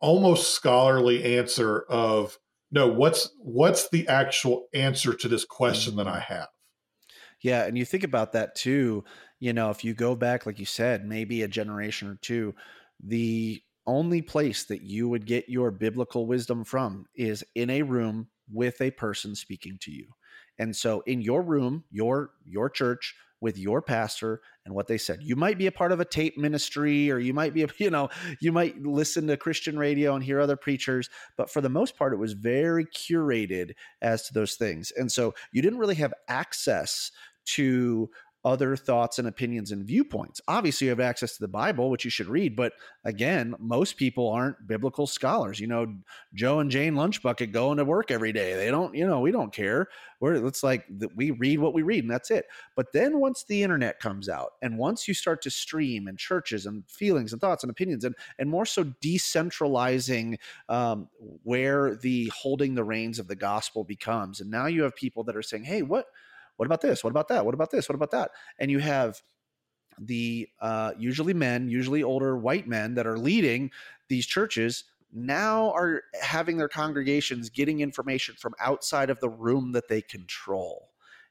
almost 0.00 0.54
scholarly 0.54 1.36
answer 1.36 1.82
of 1.82 2.38
no 2.70 2.88
what's 2.88 3.30
what's 3.40 3.90
the 3.90 4.08
actual 4.08 4.68
answer 4.72 5.12
to 5.12 5.28
this 5.28 5.44
question 5.44 5.96
that 5.96 6.08
i 6.08 6.18
have? 6.18 6.48
Yeah 7.42 7.64
and 7.66 7.76
you 7.76 7.84
think 7.84 8.04
about 8.04 8.32
that 8.32 8.54
too 8.54 9.04
you 9.38 9.52
know 9.52 9.68
if 9.68 9.84
you 9.84 9.92
go 9.92 10.16
back 10.16 10.46
like 10.46 10.58
you 10.58 10.64
said 10.64 11.04
maybe 11.04 11.42
a 11.42 11.48
generation 11.48 12.08
or 12.08 12.16
two 12.22 12.54
the 13.02 13.62
only 13.86 14.20
place 14.20 14.64
that 14.64 14.82
you 14.82 15.08
would 15.08 15.26
get 15.26 15.48
your 15.48 15.70
biblical 15.70 16.26
wisdom 16.26 16.64
from 16.64 17.06
is 17.14 17.44
in 17.54 17.70
a 17.70 17.82
room 17.82 18.28
with 18.50 18.80
a 18.80 18.90
person 18.90 19.34
speaking 19.34 19.78
to 19.80 19.90
you 19.90 20.06
and 20.58 20.74
so 20.74 21.02
in 21.06 21.20
your 21.20 21.42
room 21.42 21.84
your 21.90 22.30
your 22.44 22.68
church 22.68 23.14
with 23.40 23.58
your 23.58 23.80
pastor 23.80 24.40
and 24.64 24.74
what 24.74 24.86
they 24.86 24.98
said. 24.98 25.22
You 25.22 25.36
might 25.36 25.58
be 25.58 25.66
a 25.66 25.72
part 25.72 25.92
of 25.92 26.00
a 26.00 26.04
tape 26.04 26.36
ministry 26.36 27.10
or 27.10 27.18
you 27.18 27.32
might 27.32 27.54
be, 27.54 27.66
you 27.78 27.90
know, 27.90 28.08
you 28.40 28.52
might 28.52 28.80
listen 28.82 29.26
to 29.28 29.36
Christian 29.36 29.78
radio 29.78 30.14
and 30.14 30.24
hear 30.24 30.40
other 30.40 30.56
preachers, 30.56 31.08
but 31.36 31.50
for 31.50 31.60
the 31.60 31.68
most 31.68 31.96
part, 31.96 32.12
it 32.12 32.18
was 32.18 32.32
very 32.32 32.84
curated 32.86 33.72
as 34.02 34.26
to 34.26 34.34
those 34.34 34.54
things. 34.54 34.92
And 34.96 35.10
so 35.10 35.34
you 35.52 35.62
didn't 35.62 35.78
really 35.78 35.94
have 35.96 36.14
access 36.28 37.10
to 37.54 38.10
other 38.48 38.76
thoughts 38.76 39.18
and 39.18 39.28
opinions 39.28 39.72
and 39.72 39.84
viewpoints. 39.84 40.40
Obviously, 40.48 40.86
you 40.86 40.90
have 40.90 41.00
access 41.00 41.34
to 41.34 41.40
the 41.42 41.48
Bible, 41.48 41.90
which 41.90 42.02
you 42.02 42.10
should 42.10 42.28
read, 42.28 42.56
but 42.56 42.72
again, 43.04 43.54
most 43.58 43.98
people 43.98 44.30
aren't 44.30 44.66
biblical 44.66 45.06
scholars. 45.06 45.60
You 45.60 45.66
know, 45.66 45.94
Joe 46.32 46.60
and 46.60 46.70
Jane 46.70 46.94
Lunchbucket 46.94 47.52
going 47.52 47.76
to 47.76 47.84
work 47.84 48.10
every 48.10 48.32
day. 48.32 48.54
They 48.56 48.70
don't, 48.70 48.94
you 48.94 49.06
know, 49.06 49.20
we 49.20 49.32
don't 49.32 49.52
care. 49.52 49.88
We're 50.20 50.46
it's 50.46 50.62
like 50.62 50.86
we 51.14 51.30
read 51.32 51.60
what 51.60 51.74
we 51.74 51.82
read 51.82 52.04
and 52.04 52.10
that's 52.10 52.30
it. 52.30 52.46
But 52.74 52.92
then 52.94 53.20
once 53.20 53.44
the 53.44 53.62
internet 53.62 54.00
comes 54.00 54.30
out 54.30 54.52
and 54.62 54.78
once 54.78 55.06
you 55.06 55.12
start 55.12 55.42
to 55.42 55.50
stream 55.50 56.08
and 56.08 56.18
churches 56.18 56.64
and 56.64 56.88
feelings 56.88 57.32
and 57.32 57.40
thoughts 57.40 57.62
and 57.62 57.70
opinions 57.70 58.02
and 58.02 58.16
and 58.38 58.48
more 58.48 58.66
so 58.66 58.84
decentralizing 59.04 60.38
um, 60.70 61.08
where 61.42 61.96
the 61.96 62.32
holding 62.34 62.74
the 62.74 62.84
reins 62.84 63.18
of 63.18 63.28
the 63.28 63.36
gospel 63.36 63.84
becomes, 63.84 64.40
and 64.40 64.50
now 64.50 64.66
you 64.66 64.82
have 64.84 64.96
people 64.96 65.22
that 65.24 65.36
are 65.36 65.42
saying, 65.42 65.64
"Hey, 65.64 65.82
what?" 65.82 66.06
What 66.58 66.66
about 66.66 66.82
this? 66.82 67.02
What 67.02 67.10
about 67.10 67.28
that? 67.28 67.46
What 67.46 67.54
about 67.54 67.70
this? 67.70 67.88
What 67.88 67.94
about 67.94 68.10
that? 68.10 68.32
And 68.58 68.70
you 68.70 68.80
have 68.80 69.22
the 69.98 70.48
uh, 70.60 70.92
usually 70.98 71.34
men, 71.34 71.68
usually 71.68 72.02
older 72.02 72.36
white 72.36 72.68
men 72.68 72.94
that 72.94 73.06
are 73.06 73.18
leading 73.18 73.70
these 74.08 74.26
churches 74.26 74.84
now 75.12 75.70
are 75.72 76.02
having 76.20 76.58
their 76.58 76.68
congregations 76.68 77.48
getting 77.48 77.80
information 77.80 78.34
from 78.38 78.54
outside 78.60 79.08
of 79.08 79.20
the 79.20 79.28
room 79.28 79.72
that 79.72 79.88
they 79.88 80.02
control. 80.02 80.90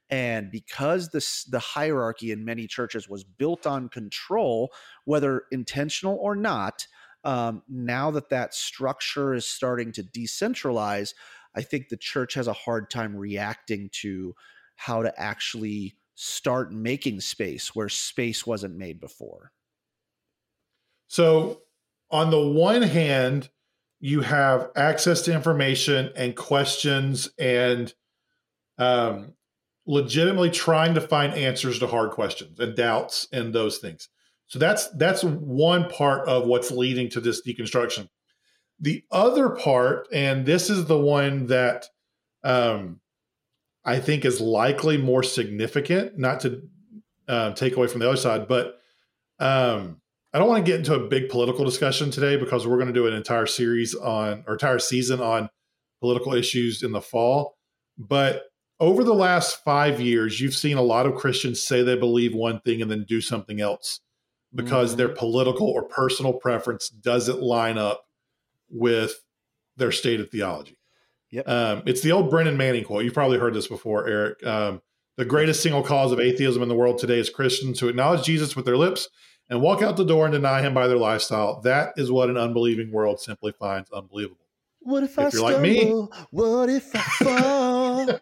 And 0.09 0.49
because 0.49 1.09
this, 1.09 1.43
the 1.43 1.59
hierarchy 1.59 2.31
in 2.31 2.45
many 2.45 2.65
churches 2.65 3.09
was 3.09 3.23
built 3.23 3.67
on 3.67 3.89
control, 3.89 4.71
whether 5.05 5.43
intentional 5.51 6.17
or 6.21 6.35
not, 6.35 6.87
um, 7.23 7.61
now 7.67 8.09
that 8.11 8.29
that 8.29 8.53
structure 8.53 9.33
is 9.33 9.45
starting 9.45 9.91
to 9.91 10.03
decentralize, 10.03 11.13
I 11.55 11.61
think 11.61 11.89
the 11.89 11.97
church 11.97 12.35
has 12.35 12.47
a 12.47 12.53
hard 12.53 12.89
time 12.89 13.15
reacting 13.15 13.89
to 14.01 14.33
how 14.77 15.03
to 15.03 15.19
actually 15.19 15.95
start 16.15 16.71
making 16.71 17.19
space 17.19 17.75
where 17.75 17.89
space 17.89 18.47
wasn't 18.47 18.75
made 18.75 18.99
before. 18.99 19.51
So, 21.07 21.61
on 22.09 22.31
the 22.31 22.41
one 22.41 22.81
hand, 22.81 23.49
you 23.99 24.21
have 24.21 24.71
access 24.75 25.23
to 25.23 25.33
information 25.33 26.11
and 26.15 26.35
questions 26.35 27.29
and 27.37 27.93
um, 28.77 29.33
legitimately 29.85 30.51
trying 30.51 30.93
to 30.93 31.01
find 31.01 31.33
answers 31.33 31.79
to 31.79 31.87
hard 31.87 32.11
questions 32.11 32.59
and 32.59 32.75
doubts 32.75 33.27
and 33.31 33.53
those 33.53 33.79
things. 33.79 34.09
So 34.47 34.59
that's 34.59 34.89
that's 34.91 35.23
one 35.23 35.89
part 35.89 36.27
of 36.27 36.45
what's 36.45 36.71
leading 36.71 37.09
to 37.09 37.19
this 37.19 37.41
deconstruction. 37.45 38.07
The 38.79 39.03
other 39.11 39.49
part, 39.49 40.07
and 40.13 40.45
this 40.45 40.69
is 40.69 40.85
the 40.85 40.99
one 40.99 41.47
that 41.47 41.87
um, 42.43 43.01
I 43.87 43.99
think 43.99 44.25
is 44.25 44.41
likely 44.41 44.97
more 44.97 45.23
significant, 45.23 46.17
not 46.17 46.41
to 46.41 46.61
uh, 47.27 47.53
take 47.53 47.77
away 47.77 47.87
from 47.87 48.01
the 48.01 48.07
other 48.07 48.17
side, 48.17 48.47
but 48.47 48.75
um, 49.39 50.01
I 50.33 50.39
don't 50.39 50.49
want 50.49 50.65
to 50.65 50.69
get 50.69 50.79
into 50.79 50.93
a 50.93 51.07
big 51.07 51.29
political 51.29 51.63
discussion 51.63 52.11
today 52.11 52.35
because 52.35 52.67
we're 52.67 52.75
going 52.75 52.87
to 52.87 52.93
do 52.93 53.07
an 53.07 53.13
entire 53.13 53.45
series 53.45 53.95
on 53.95 54.43
or 54.45 54.53
entire 54.53 54.79
season 54.79 55.21
on 55.21 55.49
political 56.01 56.33
issues 56.33 56.83
in 56.83 56.91
the 56.91 57.01
fall. 57.01 57.55
But 57.97 58.43
over 58.79 59.05
the 59.05 59.13
last 59.13 59.63
five 59.63 60.01
years, 60.01 60.41
you've 60.41 60.53
seen 60.53 60.77
a 60.77 60.81
lot 60.81 61.05
of 61.05 61.15
Christians 61.15 61.63
say 61.63 61.81
they 61.81 61.97
believe 61.97 62.35
one 62.35 62.59
thing 62.59 62.81
and 62.81 62.91
then 62.91 63.05
do 63.07 63.21
something 63.21 63.61
else 63.61 64.01
because 64.53 64.91
mm-hmm. 64.91 64.97
their 64.97 65.09
political 65.09 65.67
or 65.67 65.83
personal 65.83 66.33
preference 66.33 66.89
doesn't 66.89 67.41
line 67.41 67.77
up 67.77 68.03
with 68.69 69.15
their 69.77 69.93
stated 69.93 70.29
theology. 70.29 70.77
Yep. 71.31 71.47
Um, 71.47 71.83
it's 71.85 72.01
the 72.01 72.11
old 72.11 72.29
Brennan 72.29 72.57
Manning 72.57 72.83
quote. 72.83 73.03
You've 73.03 73.13
probably 73.13 73.37
heard 73.37 73.53
this 73.53 73.67
before, 73.67 74.07
Eric. 74.07 74.45
Um, 74.45 74.81
the 75.17 75.25
greatest 75.25 75.61
single 75.61 75.83
cause 75.83 76.11
of 76.11 76.19
atheism 76.19 76.61
in 76.61 76.69
the 76.69 76.75
world 76.75 76.99
today 76.99 77.19
is 77.19 77.29
Christians 77.29 77.79
who 77.79 77.87
acknowledge 77.87 78.23
Jesus 78.23 78.55
with 78.55 78.65
their 78.65 78.77
lips 78.77 79.09
and 79.49 79.61
walk 79.61 79.81
out 79.81 79.97
the 79.97 80.05
door 80.05 80.25
and 80.25 80.33
deny 80.33 80.61
him 80.61 80.73
by 80.73 80.87
their 80.87 80.97
lifestyle. 80.97 81.61
That 81.61 81.93
is 81.97 82.11
what 82.11 82.29
an 82.29 82.37
unbelieving 82.37 82.91
world 82.91 83.19
simply 83.19 83.51
finds 83.51 83.91
unbelievable. 83.91 84.45
What 84.79 85.03
if, 85.03 85.11
if 85.11 85.19
I 85.19 85.21
you're 85.23 85.31
stumble? 85.31 85.51
like 85.51 85.61
me? 85.61 86.07
What 86.31 86.69
if 86.69 86.95
I 86.95 86.99
fall? 86.99 88.19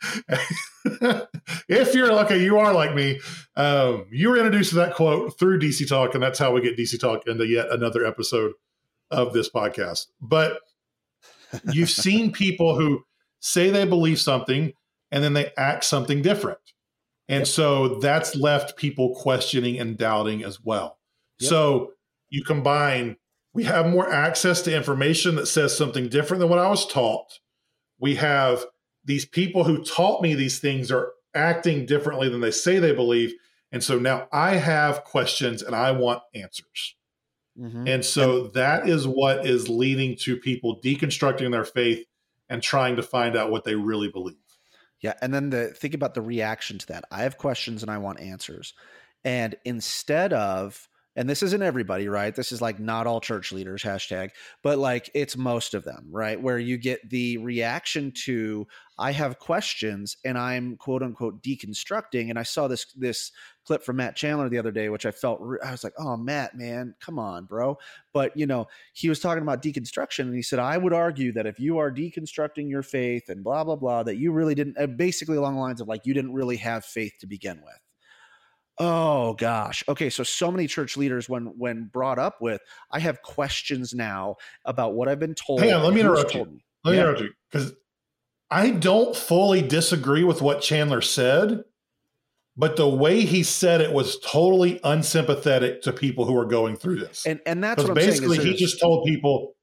if 1.68 1.94
you're 1.94 2.12
okay, 2.24 2.42
you 2.42 2.58
are 2.58 2.72
like 2.72 2.94
me. 2.94 3.20
Um, 3.56 4.06
you 4.10 4.30
were 4.30 4.36
introduced 4.36 4.70
to 4.70 4.76
that 4.76 4.94
quote 4.94 5.38
through 5.38 5.60
DC 5.60 5.88
Talk, 5.88 6.14
and 6.14 6.22
that's 6.22 6.38
how 6.38 6.52
we 6.52 6.60
get 6.60 6.76
DC 6.76 6.98
Talk 6.98 7.26
into 7.26 7.46
yet 7.46 7.70
another 7.70 8.04
episode 8.04 8.52
of 9.10 9.32
this 9.32 9.50
podcast. 9.50 10.06
But 10.20 10.58
You've 11.72 11.90
seen 11.90 12.32
people 12.32 12.78
who 12.78 13.04
say 13.40 13.70
they 13.70 13.84
believe 13.84 14.20
something 14.20 14.72
and 15.10 15.24
then 15.24 15.34
they 15.34 15.52
act 15.56 15.84
something 15.84 16.22
different. 16.22 16.58
And 17.28 17.40
yep. 17.40 17.46
so 17.46 17.98
that's 18.00 18.34
left 18.34 18.76
people 18.76 19.14
questioning 19.14 19.78
and 19.78 19.96
doubting 19.96 20.44
as 20.44 20.62
well. 20.62 20.98
Yep. 21.40 21.48
So 21.48 21.92
you 22.30 22.42
combine, 22.44 23.16
we 23.52 23.64
have 23.64 23.86
more 23.86 24.10
access 24.10 24.62
to 24.62 24.74
information 24.74 25.36
that 25.36 25.46
says 25.46 25.76
something 25.76 26.08
different 26.08 26.40
than 26.40 26.48
what 26.48 26.58
I 26.58 26.68
was 26.68 26.86
taught. 26.86 27.38
We 27.98 28.14
have 28.16 28.64
these 29.04 29.24
people 29.24 29.64
who 29.64 29.82
taught 29.82 30.22
me 30.22 30.34
these 30.34 30.58
things 30.58 30.90
are 30.90 31.12
acting 31.34 31.86
differently 31.86 32.28
than 32.28 32.40
they 32.40 32.50
say 32.50 32.78
they 32.78 32.94
believe. 32.94 33.34
And 33.72 33.82
so 33.82 33.98
now 33.98 34.28
I 34.32 34.56
have 34.56 35.04
questions 35.04 35.62
and 35.62 35.74
I 35.74 35.92
want 35.92 36.22
answers. 36.34 36.94
Mm-hmm. 37.58 37.88
And 37.88 38.04
so 38.04 38.48
that 38.48 38.88
is 38.88 39.06
what 39.06 39.46
is 39.46 39.68
leading 39.68 40.16
to 40.18 40.36
people 40.36 40.80
deconstructing 40.80 41.50
their 41.50 41.64
faith 41.64 42.06
and 42.48 42.62
trying 42.62 42.96
to 42.96 43.02
find 43.02 43.36
out 43.36 43.50
what 43.50 43.64
they 43.64 43.74
really 43.74 44.08
believe. 44.08 44.36
Yeah, 45.00 45.14
and 45.22 45.32
then 45.32 45.50
the 45.50 45.68
think 45.68 45.94
about 45.94 46.14
the 46.14 46.22
reaction 46.22 46.78
to 46.78 46.86
that. 46.88 47.04
I 47.10 47.22
have 47.22 47.38
questions 47.38 47.82
and 47.82 47.90
I 47.90 47.98
want 47.98 48.20
answers. 48.20 48.74
And 49.24 49.54
instead 49.64 50.32
of 50.32 50.88
and 51.18 51.28
this 51.28 51.42
isn't 51.42 51.62
everybody, 51.62 52.06
right? 52.06 52.32
This 52.32 52.52
is 52.52 52.62
like 52.62 52.78
not 52.78 53.08
all 53.08 53.20
church 53.20 53.50
leaders 53.50 53.82
hashtag, 53.82 54.30
but 54.62 54.78
like 54.78 55.10
it's 55.14 55.36
most 55.36 55.74
of 55.74 55.82
them, 55.82 56.06
right? 56.12 56.40
Where 56.40 56.60
you 56.60 56.78
get 56.78 57.10
the 57.10 57.38
reaction 57.38 58.12
to 58.24 58.68
I 59.00 59.10
have 59.10 59.40
questions 59.40 60.16
and 60.24 60.38
I'm 60.38 60.76
quote 60.76 61.02
unquote 61.02 61.42
deconstructing. 61.42 62.30
And 62.30 62.38
I 62.38 62.44
saw 62.44 62.68
this 62.68 62.86
this 62.96 63.32
clip 63.64 63.82
from 63.82 63.96
Matt 63.96 64.14
Chandler 64.14 64.48
the 64.48 64.58
other 64.58 64.70
day, 64.70 64.90
which 64.90 65.06
I 65.06 65.10
felt 65.10 65.40
I 65.64 65.72
was 65.72 65.82
like, 65.82 65.94
oh 65.98 66.16
Matt, 66.16 66.56
man, 66.56 66.94
come 67.00 67.18
on, 67.18 67.46
bro. 67.46 67.78
But 68.12 68.36
you 68.36 68.46
know, 68.46 68.68
he 68.92 69.08
was 69.08 69.18
talking 69.18 69.42
about 69.42 69.60
deconstruction, 69.60 70.20
and 70.20 70.36
he 70.36 70.42
said 70.42 70.60
I 70.60 70.78
would 70.78 70.92
argue 70.92 71.32
that 71.32 71.46
if 71.46 71.58
you 71.58 71.78
are 71.78 71.90
deconstructing 71.90 72.70
your 72.70 72.84
faith 72.84 73.28
and 73.28 73.42
blah 73.42 73.64
blah 73.64 73.74
blah, 73.74 74.04
that 74.04 74.18
you 74.18 74.30
really 74.30 74.54
didn't, 74.54 74.96
basically 74.96 75.36
along 75.36 75.56
the 75.56 75.60
lines 75.62 75.80
of 75.80 75.88
like 75.88 76.06
you 76.06 76.14
didn't 76.14 76.32
really 76.32 76.58
have 76.58 76.84
faith 76.84 77.14
to 77.18 77.26
begin 77.26 77.60
with 77.64 77.87
Oh 78.78 79.34
gosh. 79.34 79.82
Okay, 79.88 80.10
so 80.10 80.22
so 80.22 80.50
many 80.50 80.66
church 80.66 80.96
leaders 80.96 81.28
when 81.28 81.46
when 81.58 81.90
brought 81.92 82.18
up 82.18 82.40
with 82.40 82.60
I 82.90 83.00
have 83.00 83.22
questions 83.22 83.94
now 83.94 84.36
about 84.64 84.94
what 84.94 85.08
I've 85.08 85.18
been 85.18 85.34
told. 85.34 85.60
Hang 85.60 85.72
on, 85.72 85.82
let 85.82 85.94
me 85.94 86.00
interrupt 86.00 86.34
you. 86.34 86.44
Me. 86.44 86.64
Let 86.84 86.92
me 86.92 86.96
yeah. 86.96 87.02
interrupt 87.02 87.20
you 87.20 87.32
cuz 87.52 87.72
I 88.50 88.70
don't 88.70 89.14
fully 89.14 89.62
disagree 89.62 90.24
with 90.24 90.40
what 90.40 90.62
Chandler 90.62 91.02
said, 91.02 91.64
but 92.56 92.76
the 92.76 92.88
way 92.88 93.22
he 93.22 93.42
said 93.42 93.80
it 93.80 93.92
was 93.92 94.18
totally 94.20 94.80
unsympathetic 94.84 95.82
to 95.82 95.92
people 95.92 96.24
who 96.24 96.36
are 96.36 96.46
going 96.46 96.76
through 96.76 97.00
this. 97.00 97.26
And 97.26 97.40
and 97.46 97.62
that's 97.62 97.82
what 97.82 97.94
basically 97.94 98.38
he 98.38 98.54
just 98.54 98.80
told 98.80 99.04
people 99.06 99.54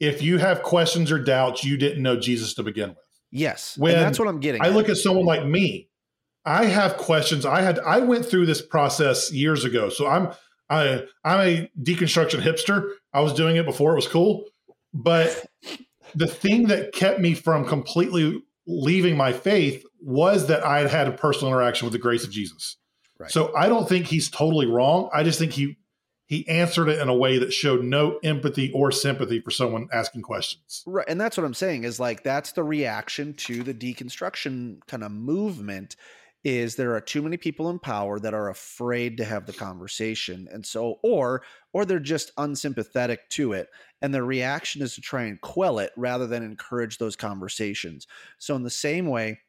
if 0.00 0.22
you 0.22 0.38
have 0.38 0.62
questions 0.62 1.10
or 1.10 1.18
doubts, 1.18 1.64
you 1.64 1.76
didn't 1.76 2.02
know 2.02 2.16
Jesus 2.16 2.54
to 2.54 2.62
begin 2.62 2.90
with. 2.90 2.98
Yes. 3.30 3.76
When 3.76 3.94
that's 3.94 4.18
what 4.18 4.28
I'm 4.28 4.40
getting. 4.40 4.62
I 4.62 4.68
at. 4.68 4.74
look 4.74 4.88
at 4.88 4.96
someone 4.96 5.26
like 5.26 5.44
me 5.44 5.87
I 6.48 6.64
have 6.64 6.96
questions. 6.96 7.44
I 7.44 7.60
had 7.60 7.78
I 7.80 7.98
went 7.98 8.24
through 8.24 8.46
this 8.46 8.62
process 8.62 9.30
years 9.30 9.64
ago. 9.64 9.90
So 9.90 10.06
I'm 10.06 10.30
I 10.70 11.04
I'm 11.22 11.40
a 11.40 11.70
deconstruction 11.82 12.40
hipster. 12.40 12.90
I 13.12 13.20
was 13.20 13.34
doing 13.34 13.56
it 13.56 13.66
before 13.66 13.92
it 13.92 13.96
was 13.96 14.08
cool. 14.08 14.44
But 14.94 15.44
the 16.14 16.26
thing 16.26 16.68
that 16.68 16.92
kept 16.92 17.20
me 17.20 17.34
from 17.34 17.66
completely 17.66 18.42
leaving 18.66 19.16
my 19.16 19.32
faith 19.32 19.84
was 20.00 20.46
that 20.46 20.64
I 20.64 20.78
had 20.78 20.90
had 20.90 21.08
a 21.08 21.12
personal 21.12 21.52
interaction 21.52 21.84
with 21.84 21.92
the 21.92 21.98
grace 21.98 22.24
of 22.24 22.30
Jesus. 22.30 22.78
Right. 23.18 23.30
So 23.30 23.54
I 23.54 23.68
don't 23.68 23.86
think 23.86 24.06
he's 24.06 24.30
totally 24.30 24.66
wrong. 24.66 25.10
I 25.12 25.24
just 25.24 25.38
think 25.38 25.52
he 25.52 25.76
he 26.28 26.48
answered 26.48 26.88
it 26.88 26.98
in 26.98 27.08
a 27.08 27.14
way 27.14 27.38
that 27.38 27.52
showed 27.52 27.84
no 27.84 28.18
empathy 28.22 28.72
or 28.74 28.90
sympathy 28.90 29.40
for 29.40 29.50
someone 29.50 29.88
asking 29.92 30.22
questions. 30.22 30.82
Right. 30.86 31.06
And 31.08 31.20
that's 31.20 31.36
what 31.36 31.44
I'm 31.44 31.54
saying 31.54 31.84
is 31.84 32.00
like 32.00 32.22
that's 32.22 32.52
the 32.52 32.64
reaction 32.64 33.34
to 33.34 33.62
the 33.62 33.74
deconstruction 33.74 34.78
kind 34.86 35.04
of 35.04 35.12
movement 35.12 35.94
is 36.44 36.76
there 36.76 36.94
are 36.94 37.00
too 37.00 37.20
many 37.20 37.36
people 37.36 37.68
in 37.68 37.78
power 37.78 38.18
that 38.20 38.34
are 38.34 38.48
afraid 38.48 39.16
to 39.16 39.24
have 39.24 39.46
the 39.46 39.52
conversation 39.52 40.46
and 40.52 40.64
so 40.64 40.98
or 41.02 41.42
or 41.72 41.84
they're 41.84 41.98
just 41.98 42.30
unsympathetic 42.38 43.28
to 43.28 43.52
it 43.52 43.68
and 44.02 44.14
their 44.14 44.24
reaction 44.24 44.80
is 44.80 44.94
to 44.94 45.00
try 45.00 45.24
and 45.24 45.40
quell 45.40 45.78
it 45.78 45.90
rather 45.96 46.26
than 46.26 46.44
encourage 46.44 46.98
those 46.98 47.16
conversations. 47.16 48.06
So 48.38 48.54
in 48.54 48.62
the 48.62 48.70
same 48.70 49.06
way 49.06 49.40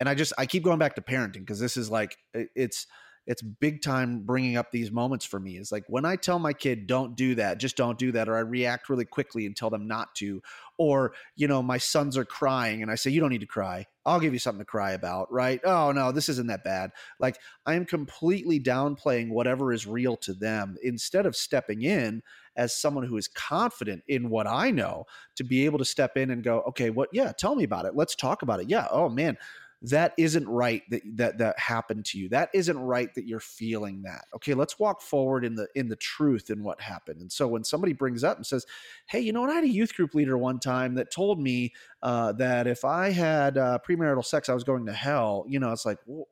and 0.00 0.08
I 0.08 0.14
just 0.14 0.32
I 0.38 0.46
keep 0.46 0.64
going 0.64 0.78
back 0.78 0.96
to 0.96 1.02
parenting 1.02 1.40
because 1.40 1.60
this 1.60 1.76
is 1.76 1.90
like 1.90 2.16
it's 2.34 2.86
it's 3.28 3.42
big 3.42 3.82
time 3.82 4.22
bringing 4.24 4.56
up 4.56 4.72
these 4.72 4.90
moments 4.90 5.26
for 5.26 5.38
me. 5.38 5.58
Is 5.58 5.70
like 5.70 5.84
when 5.86 6.04
i 6.04 6.16
tell 6.16 6.38
my 6.38 6.52
kid 6.52 6.86
don't 6.86 7.14
do 7.14 7.34
that 7.36 7.60
just 7.60 7.76
don't 7.76 7.98
do 7.98 8.10
that 8.12 8.28
or 8.28 8.36
i 8.36 8.40
react 8.40 8.88
really 8.88 9.04
quickly 9.04 9.46
and 9.46 9.54
tell 9.54 9.70
them 9.70 9.86
not 9.86 10.14
to 10.16 10.42
or 10.78 11.12
you 11.36 11.46
know 11.46 11.62
my 11.62 11.76
sons 11.76 12.16
are 12.16 12.24
crying 12.24 12.82
and 12.82 12.90
i 12.90 12.94
say 12.94 13.10
you 13.10 13.20
don't 13.20 13.30
need 13.30 13.40
to 13.40 13.46
cry. 13.46 13.86
I'll 14.06 14.20
give 14.20 14.32
you 14.32 14.38
something 14.38 14.60
to 14.60 14.64
cry 14.64 14.92
about 14.92 15.30
right? 15.30 15.60
Oh 15.62 15.92
no 15.92 16.10
this 16.10 16.30
isn't 16.30 16.48
that 16.48 16.64
bad. 16.64 16.90
Like 17.20 17.38
i'm 17.66 17.84
completely 17.84 18.58
downplaying 18.58 19.28
whatever 19.30 19.72
is 19.72 19.86
real 19.86 20.16
to 20.18 20.32
them 20.32 20.76
instead 20.82 21.26
of 21.26 21.36
stepping 21.36 21.82
in 21.82 22.22
as 22.56 22.74
someone 22.74 23.04
who 23.04 23.18
is 23.18 23.28
confident 23.28 24.02
in 24.08 24.30
what 24.30 24.46
i 24.46 24.70
know 24.70 25.04
to 25.36 25.44
be 25.44 25.66
able 25.66 25.78
to 25.78 25.84
step 25.84 26.16
in 26.16 26.30
and 26.30 26.42
go 26.42 26.62
okay 26.62 26.88
what 26.88 27.10
yeah 27.12 27.32
tell 27.38 27.54
me 27.54 27.64
about 27.64 27.84
it. 27.84 27.94
Let's 27.94 28.14
talk 28.14 28.40
about 28.42 28.60
it. 28.60 28.70
Yeah 28.70 28.86
oh 28.90 29.10
man 29.10 29.36
that 29.82 30.12
isn't 30.18 30.48
right 30.48 30.82
that 30.90 31.02
that 31.16 31.38
that 31.38 31.58
happened 31.58 32.04
to 32.06 32.18
you. 32.18 32.28
That 32.28 32.50
isn't 32.52 32.78
right 32.78 33.14
that 33.14 33.26
you're 33.26 33.38
feeling 33.40 34.02
that. 34.02 34.24
Okay 34.34 34.54
let's 34.54 34.78
walk 34.78 35.00
forward 35.00 35.44
in 35.44 35.54
the 35.54 35.68
in 35.74 35.88
the 35.88 35.96
truth 35.96 36.50
in 36.50 36.64
what 36.64 36.80
happened. 36.80 37.20
And 37.20 37.30
so 37.30 37.46
when 37.46 37.62
somebody 37.62 37.92
brings 37.92 38.24
up 38.24 38.36
and 38.36 38.46
says 38.46 38.66
hey 39.06 39.20
you 39.20 39.32
know 39.32 39.40
what? 39.42 39.50
I 39.50 39.54
had 39.54 39.64
a 39.64 39.68
youth 39.68 39.94
group 39.94 40.14
leader 40.14 40.36
one 40.36 40.58
time 40.58 40.94
that 40.94 41.12
told 41.12 41.40
me 41.40 41.72
uh, 42.02 42.32
that 42.32 42.66
if 42.66 42.84
i 42.84 43.10
had 43.10 43.58
uh, 43.58 43.78
premarital 43.86 44.24
sex 44.24 44.48
i 44.48 44.54
was 44.54 44.64
going 44.64 44.86
to 44.86 44.92
hell. 44.92 45.44
You 45.48 45.60
know 45.60 45.72
it's 45.72 45.86
like 45.86 45.98
well, 46.06 46.26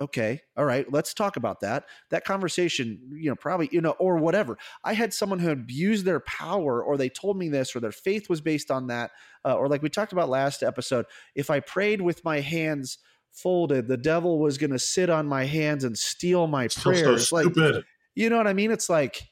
okay 0.00 0.40
all 0.56 0.64
right 0.64 0.90
let's 0.92 1.14
talk 1.14 1.36
about 1.36 1.60
that. 1.60 1.84
That 2.10 2.24
conversation 2.24 2.98
you 3.12 3.30
know 3.30 3.36
probably 3.36 3.68
you 3.72 3.80
know 3.80 3.92
or 3.92 4.16
whatever. 4.16 4.58
I 4.82 4.94
had 4.94 5.12
someone 5.14 5.38
who 5.38 5.50
abused 5.50 6.04
their 6.04 6.20
power 6.20 6.82
or 6.82 6.96
they 6.96 7.08
told 7.08 7.36
me 7.36 7.48
this 7.48 7.74
or 7.74 7.80
their 7.80 7.92
faith 7.92 8.28
was 8.28 8.40
based 8.40 8.70
on 8.70 8.88
that 8.88 9.10
uh, 9.44 9.54
or 9.54 9.68
like 9.68 9.82
we 9.82 9.88
talked 9.88 10.12
about 10.12 10.28
last 10.28 10.62
episode 10.62 11.06
if 11.34 11.50
i 11.50 11.60
prayed 11.60 12.00
with 12.00 12.24
my 12.24 12.40
hands 12.40 12.98
folded 13.32 13.88
the 13.88 13.96
devil 13.96 14.38
was 14.38 14.58
going 14.58 14.70
to 14.70 14.78
sit 14.78 15.10
on 15.10 15.26
my 15.26 15.44
hands 15.44 15.84
and 15.84 15.98
steal 15.98 16.46
my 16.46 16.68
prayers 16.68 17.28
so, 17.28 17.42
so 17.42 17.48
like 17.48 17.84
you 18.14 18.30
know 18.30 18.36
what 18.36 18.46
i 18.46 18.52
mean? 18.52 18.70
It's 18.70 18.88
like 18.88 19.28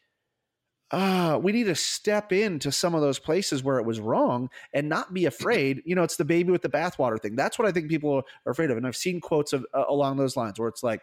ah, 0.93 1.39
we 1.43 1.53
need 1.53 1.65
to 1.65 1.75
step 1.75 2.33
into 2.33 2.71
some 2.71 2.95
of 2.95 3.01
those 3.01 3.19
places 3.19 3.63
where 3.63 3.79
it 3.79 3.87
was 3.87 3.99
wrong 3.99 4.51
and 4.73 4.89
not 4.89 5.13
be 5.15 5.25
afraid. 5.25 5.83
You 5.85 5.95
know, 5.95 6.03
it's 6.03 6.17
the 6.17 6.25
baby 6.25 6.53
with 6.53 6.63
the 6.63 6.69
bathwater 6.69 7.21
thing. 7.21 7.35
That's 7.35 7.59
what 7.59 7.67
I 7.67 7.73
think 7.73 7.89
people 7.89 8.23
are 8.47 8.53
afraid 8.53 8.71
of. 8.71 8.77
And 8.77 8.87
I've 8.87 8.97
seen 8.97 9.21
quotes 9.21 9.53
of 9.53 9.67
uh, 9.75 9.85
along 9.89 10.19
those 10.19 10.37
lines 10.37 10.61
where 10.61 10.69
it's 10.69 10.83
like 10.83 11.01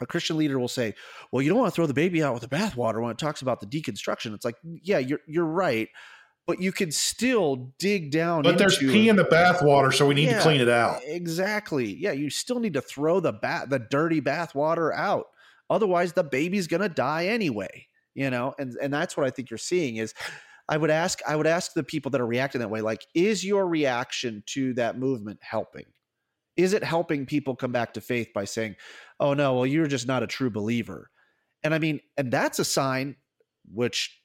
a 0.00 0.06
Christian 0.06 0.36
leader 0.36 0.58
will 0.58 0.68
say, 0.68 0.94
"Well, 1.30 1.42
you 1.42 1.48
don't 1.48 1.58
want 1.58 1.72
to 1.72 1.74
throw 1.74 1.86
the 1.86 1.94
baby 1.94 2.22
out 2.22 2.34
with 2.34 2.42
the 2.42 2.54
bathwater 2.54 3.00
when 3.00 3.12
it 3.12 3.18
talks 3.18 3.42
about 3.42 3.60
the 3.60 3.66
deconstruction." 3.66 4.34
It's 4.34 4.44
like, 4.44 4.56
yeah, 4.64 4.98
you're 4.98 5.20
you're 5.26 5.44
right. 5.44 5.88
But 6.44 6.60
you 6.60 6.72
can 6.72 6.90
still 6.90 7.72
dig 7.78 8.10
down. 8.10 8.42
But 8.42 8.58
there's 8.58 8.76
pee 8.76 9.08
in 9.08 9.14
the 9.14 9.24
bathwater, 9.24 9.94
so 9.94 10.08
we 10.08 10.14
need 10.14 10.24
yeah, 10.24 10.38
to 10.38 10.42
clean 10.42 10.60
it 10.60 10.68
out. 10.68 11.00
Exactly. 11.04 11.94
Yeah, 11.94 12.10
you 12.10 12.30
still 12.30 12.58
need 12.58 12.74
to 12.74 12.80
throw 12.80 13.20
the 13.20 13.32
bat 13.32 13.70
the 13.70 13.78
dirty 13.78 14.20
bathwater 14.20 14.92
out. 14.92 15.26
Otherwise, 15.70 16.14
the 16.14 16.24
baby's 16.24 16.66
gonna 16.66 16.88
die 16.88 17.26
anyway 17.26 17.86
you 18.14 18.30
know 18.30 18.54
and 18.58 18.76
and 18.80 18.92
that's 18.92 19.16
what 19.16 19.26
i 19.26 19.30
think 19.30 19.50
you're 19.50 19.58
seeing 19.58 19.96
is 19.96 20.14
i 20.68 20.76
would 20.76 20.90
ask 20.90 21.20
i 21.26 21.34
would 21.34 21.46
ask 21.46 21.72
the 21.72 21.82
people 21.82 22.10
that 22.10 22.20
are 22.20 22.26
reacting 22.26 22.60
that 22.60 22.70
way 22.70 22.80
like 22.80 23.06
is 23.14 23.44
your 23.44 23.66
reaction 23.66 24.42
to 24.46 24.74
that 24.74 24.98
movement 24.98 25.38
helping? 25.42 25.86
Is 26.54 26.74
it 26.74 26.84
helping 26.84 27.24
people 27.24 27.56
come 27.56 27.72
back 27.72 27.94
to 27.94 28.02
faith 28.02 28.28
by 28.34 28.44
saying 28.44 28.76
oh 29.18 29.32
no 29.32 29.54
well 29.54 29.66
you're 29.66 29.86
just 29.86 30.06
not 30.06 30.22
a 30.22 30.26
true 30.26 30.50
believer 30.50 31.10
and 31.62 31.74
i 31.74 31.78
mean 31.78 32.00
and 32.18 32.30
that's 32.30 32.58
a 32.58 32.64
sign 32.64 33.16
which 33.72 34.20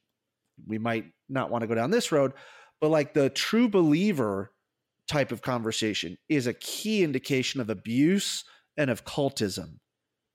we 0.65 0.77
might 0.77 1.06
not 1.29 1.50
want 1.50 1.62
to 1.62 1.67
go 1.67 1.75
down 1.75 1.91
this 1.91 2.12
road 2.12 2.34
but 2.82 2.89
like 2.89 3.13
the 3.13 3.29
true 3.29 3.70
believer 3.70 4.51
type 5.08 5.32
of 5.32 5.41
conversation 5.41 6.17
is 6.27 6.48
a 6.48 6.53
key 6.53 7.03
indication 7.03 7.62
of 7.62 7.70
abuse 7.70 8.44
and 8.75 8.89
of 8.89 9.06
cultism 9.06 9.77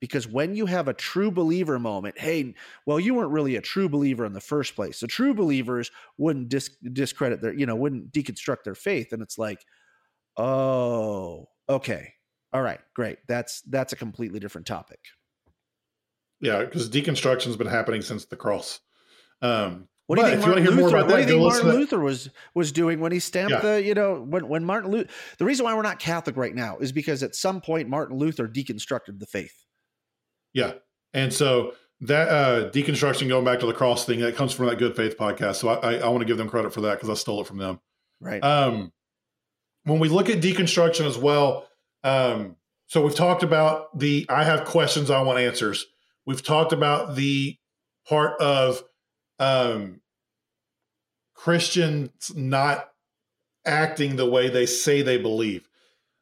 because 0.03 0.27
when 0.27 0.57
you 0.57 0.67
have 0.67 0.89
a 0.89 0.93
true 0.93 1.31
believer 1.31 1.79
moment, 1.79 2.19
hey, 2.19 2.57
well, 2.87 2.99
you 2.99 3.15
weren't 3.15 3.31
really 3.31 3.55
a 3.55 3.61
true 3.61 3.89
believer 3.89 4.25
in 4.25 4.33
the 4.33 4.41
first 4.41 4.75
place. 4.75 4.99
The 4.99 5.07
true 5.07 5.33
believers 5.33 5.93
wouldn't 6.19 6.49
dis- 6.49 6.77
discredit 6.93 7.41
their, 7.41 7.55
you 7.55 7.67
know, 7.67 7.77
wouldn't 7.77 8.11
deconstruct 8.11 8.65
their 8.65 8.75
faith. 8.75 9.13
And 9.13 9.23
it's 9.23 9.39
like, 9.39 9.65
oh, 10.37 11.47
okay. 11.69 12.15
All 12.53 12.63
right, 12.63 12.81
great. 12.97 13.19
That's 13.29 13.63
that's 13.63 13.93
a 13.93 13.97
completely 13.97 14.41
different 14.41 14.67
topic. 14.67 14.99
Yeah, 16.41 16.65
because 16.65 16.91
deconstruction's 16.91 17.57
been 17.57 17.69
happening 17.69 18.03
since 18.03 18.25
the 18.25 18.35
cross. 18.35 18.81
Um, 19.41 19.87
what 20.09 20.17
do 20.17 20.23
you 20.23 20.31
think 20.33 20.45
Martin 20.45 20.65
Luther, 20.65 20.97
what 20.97 21.09
do 21.09 21.19
you 21.19 21.27
think 21.27 21.41
Martin 21.43 21.71
Luther 21.71 22.01
was 22.01 22.29
was 22.57 22.73
doing 22.73 22.99
when 22.99 23.13
he 23.13 23.21
stamped 23.21 23.53
yeah. 23.53 23.61
the 23.61 23.85
you 23.85 23.95
know 23.95 24.21
when 24.21 24.49
when 24.49 24.65
Martin 24.65 24.91
Luther 24.91 25.09
the 25.39 25.45
reason 25.45 25.65
why 25.65 25.77
we're 25.77 25.83
not 25.83 26.01
Catholic 26.01 26.37
right 26.37 26.57
now 26.57 26.79
is 26.79 26.91
because 26.91 27.23
at 27.23 27.37
some 27.37 27.61
point 27.61 27.89
Martin 27.89 28.19
Luther 28.19 28.49
deconstructed 28.49 29.21
the 29.21 29.27
faith. 29.27 29.62
Yeah. 30.53 30.73
And 31.15 31.33
so 31.33 31.75
that 32.01 32.29
uh, 32.29 32.71
deconstruction, 32.71 33.29
going 33.29 33.45
back 33.45 33.61
to 33.61 33.67
the 33.67 33.73
cross 33.73 34.05
thing, 34.05 34.21
that 34.21 34.35
comes 34.37 34.53
from 34.53 34.67
that 34.67 34.79
Good 34.79 34.97
Faith 34.97 35.17
podcast. 35.17 35.57
So 35.57 35.69
I, 35.69 35.75
I, 35.75 35.95
I 35.99 36.09
want 36.09 36.21
to 36.21 36.27
give 36.27 36.37
them 36.37 36.49
credit 36.49 36.73
for 36.73 36.81
that 36.83 36.95
because 36.95 37.11
I 37.11 37.15
stole 37.15 37.41
it 37.41 37.47
from 37.47 37.59
them. 37.59 37.81
Right. 38.21 38.43
Um, 38.43 38.93
when 39.85 39.99
we 39.99 40.09
look 40.09 40.29
at 40.29 40.41
deconstruction 40.41 41.07
as 41.07 41.19
well, 41.19 41.69
um, 42.05 42.57
so 42.87 43.03
we've 43.03 43.15
talked 43.15 43.43
about 43.43 43.99
the 43.99 44.27
I 44.29 44.45
have 44.45 44.65
questions, 44.65 45.11
I 45.11 45.23
want 45.23 45.39
answers. 45.39 45.87
We've 46.27 46.43
talked 46.43 46.73
about 46.73 47.17
the 47.17 47.57
part 48.07 48.41
of 48.41 48.83
um, 49.39 50.01
Christians 51.35 52.33
not 52.35 52.89
acting 53.65 54.17
the 54.17 54.29
way 54.29 54.49
they 54.49 54.67
say 54.67 55.03
they 55.03 55.19
believe. 55.19 55.69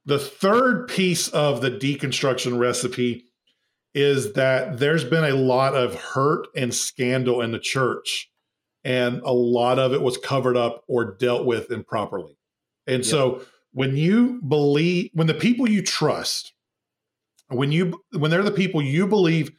The 0.07 0.19
third 0.19 0.89
piece 0.89 1.29
of 1.29 1.61
the 1.61 1.71
deconstruction 1.71 2.59
recipe 2.59 3.25
is 3.95 4.35
that 4.35 4.79
there's 4.79 5.05
been 5.05 5.25
a 5.25 5.35
lot 5.35 5.75
of 5.75 5.95
hurt 5.95 6.47
and 6.57 6.75
scandal 6.75 7.41
in 7.41 7.53
the 7.53 7.59
church, 7.59 8.31
and 8.85 9.21
a 9.23 9.33
lot 9.33 9.79
of 9.79 9.93
it 9.93 10.03
was 10.03 10.17
covered 10.17 10.57
up 10.57 10.85
or 10.89 11.17
dealt 11.17 11.45
with 11.45 11.71
improperly. 11.71 12.39
And 12.87 12.99
yep. 12.99 13.07
so 13.07 13.43
when 13.73 13.97
you 13.97 14.41
believe, 14.47 15.11
when 15.15 15.27
the 15.27 15.35
people 15.35 15.69
you 15.69 15.83
trust, 15.83 16.53
when 17.49 17.73
you 17.73 18.01
when 18.13 18.31
they're 18.31 18.43
the 18.43 18.51
people 18.51 18.81
you 18.81 19.07
believe 19.07 19.51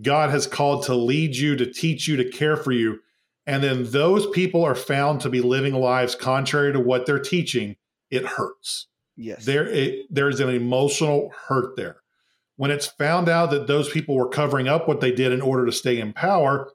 God 0.00 0.30
has 0.30 0.46
called 0.46 0.84
to 0.84 0.94
lead 0.94 1.34
you, 1.36 1.56
to 1.56 1.70
teach 1.70 2.06
you, 2.06 2.16
to 2.16 2.30
care 2.30 2.56
for 2.56 2.72
you, 2.72 3.00
and 3.46 3.62
then 3.62 3.90
those 3.90 4.28
people 4.30 4.64
are 4.64 4.74
found 4.74 5.22
to 5.22 5.30
be 5.30 5.40
living 5.40 5.74
lives 5.74 6.14
contrary 6.14 6.72
to 6.72 6.80
what 6.80 7.06
they're 7.06 7.18
teaching, 7.18 7.76
it 8.10 8.24
hurts. 8.24 8.86
Yes. 9.16 9.44
There 9.46 9.66
it, 9.66 10.06
there's 10.10 10.40
an 10.40 10.50
emotional 10.50 11.32
hurt 11.48 11.74
there 11.76 12.02
when 12.58 12.72
it's 12.72 12.86
found 12.86 13.28
out 13.28 13.50
that 13.50 13.68
those 13.68 13.88
people 13.88 14.16
were 14.16 14.28
covering 14.28 14.66
up 14.66 14.88
what 14.88 15.00
they 15.00 15.12
did 15.12 15.30
in 15.30 15.40
order 15.40 15.64
to 15.64 15.70
stay 15.70 16.00
in 16.00 16.12
power, 16.12 16.72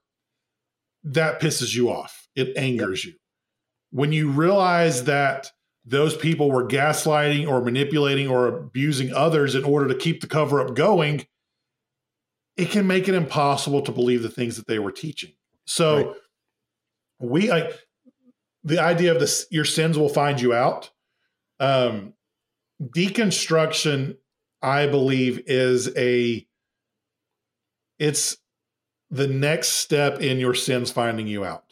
that 1.04 1.42
pisses 1.42 1.76
you 1.76 1.92
off. 1.92 2.30
It 2.38 2.56
angers 2.56 3.04
yep. 3.04 3.14
you. 3.14 3.20
When 3.92 4.14
you 4.14 4.30
realize 4.32 5.04
that 5.04 5.52
those 5.86 6.16
people 6.16 6.50
were 6.50 6.66
gaslighting 6.66 7.50
or 7.50 7.62
manipulating 7.62 8.30
or 8.30 8.48
abusing 8.48 9.14
others 9.14 9.56
in 9.56 9.66
order 9.66 9.90
to 9.90 9.96
keep 9.96 10.22
the 10.22 10.28
cover 10.28 10.62
up 10.62 10.74
going, 10.74 11.28
it 12.56 12.70
can 12.70 12.88
make 12.88 13.10
it 13.10 13.14
impossible 13.14 13.82
to 13.82 13.92
believe 13.92 14.24
the 14.24 14.30
things 14.30 14.56
that 14.56 14.68
they 14.68 14.80
were 14.80 14.92
teaching. 14.92 15.34
So 15.66 15.98
right. 15.98 16.16
we 17.20 17.50
like 17.50 17.78
the 18.64 18.80
idea 18.80 19.12
of 19.14 19.20
this 19.20 19.48
your 19.52 19.66
sins 19.66 19.98
will 19.98 20.08
find 20.08 20.40
you 20.40 20.54
out. 20.54 20.92
Um, 21.60 22.14
deconstruction 22.82 24.16
I 24.64 24.88
believe 24.88 25.44
is 25.46 25.96
a 25.98 26.48
it's 28.00 28.38
the 29.12 29.28
next 29.28 29.70
step 29.70 30.22
in 30.22 30.40
your 30.40 30.56
sins 30.56 30.90
finding 30.90 31.28
you 31.28 31.46
out. 31.46 31.66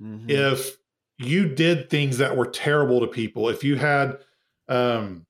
Mm-hmm. 0.00 0.30
If 0.30 0.76
you 1.18 1.48
did 1.48 1.90
things 1.90 2.18
that 2.18 2.36
were 2.36 2.46
terrible 2.46 3.00
to 3.00 3.06
people, 3.06 3.48
if 3.48 3.64
you 3.64 3.76
had 3.76 4.18
um 4.68 5.26